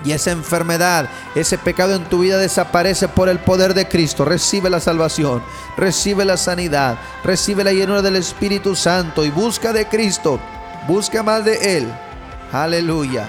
Y 0.05 0.13
esa 0.13 0.31
enfermedad, 0.31 1.11
ese 1.35 1.59
pecado 1.59 1.97
en 1.97 2.05
tu 2.05 2.21
vida 2.21 2.39
desaparece 2.39 3.09
por 3.09 3.29
el 3.29 3.41
poder 3.41 3.75
de 3.75 3.89
Cristo. 3.89 4.25
Recibe 4.25 4.71
la 4.71 4.79
salvación, 4.79 5.43
recibe 5.77 6.25
la 6.25 6.37
sanidad, 6.37 6.97
recibe 7.25 7.65
la 7.65 7.73
llenura 7.73 8.01
del 8.01 8.15
Espíritu 8.15 8.77
Santo 8.77 9.25
y 9.25 9.31
busca 9.31 9.73
de 9.73 9.89
Cristo. 9.89 10.39
Busca 10.87 11.25
más 11.25 11.45
de 11.45 11.79
Él. 11.79 11.93
Aleluya. 12.53 13.29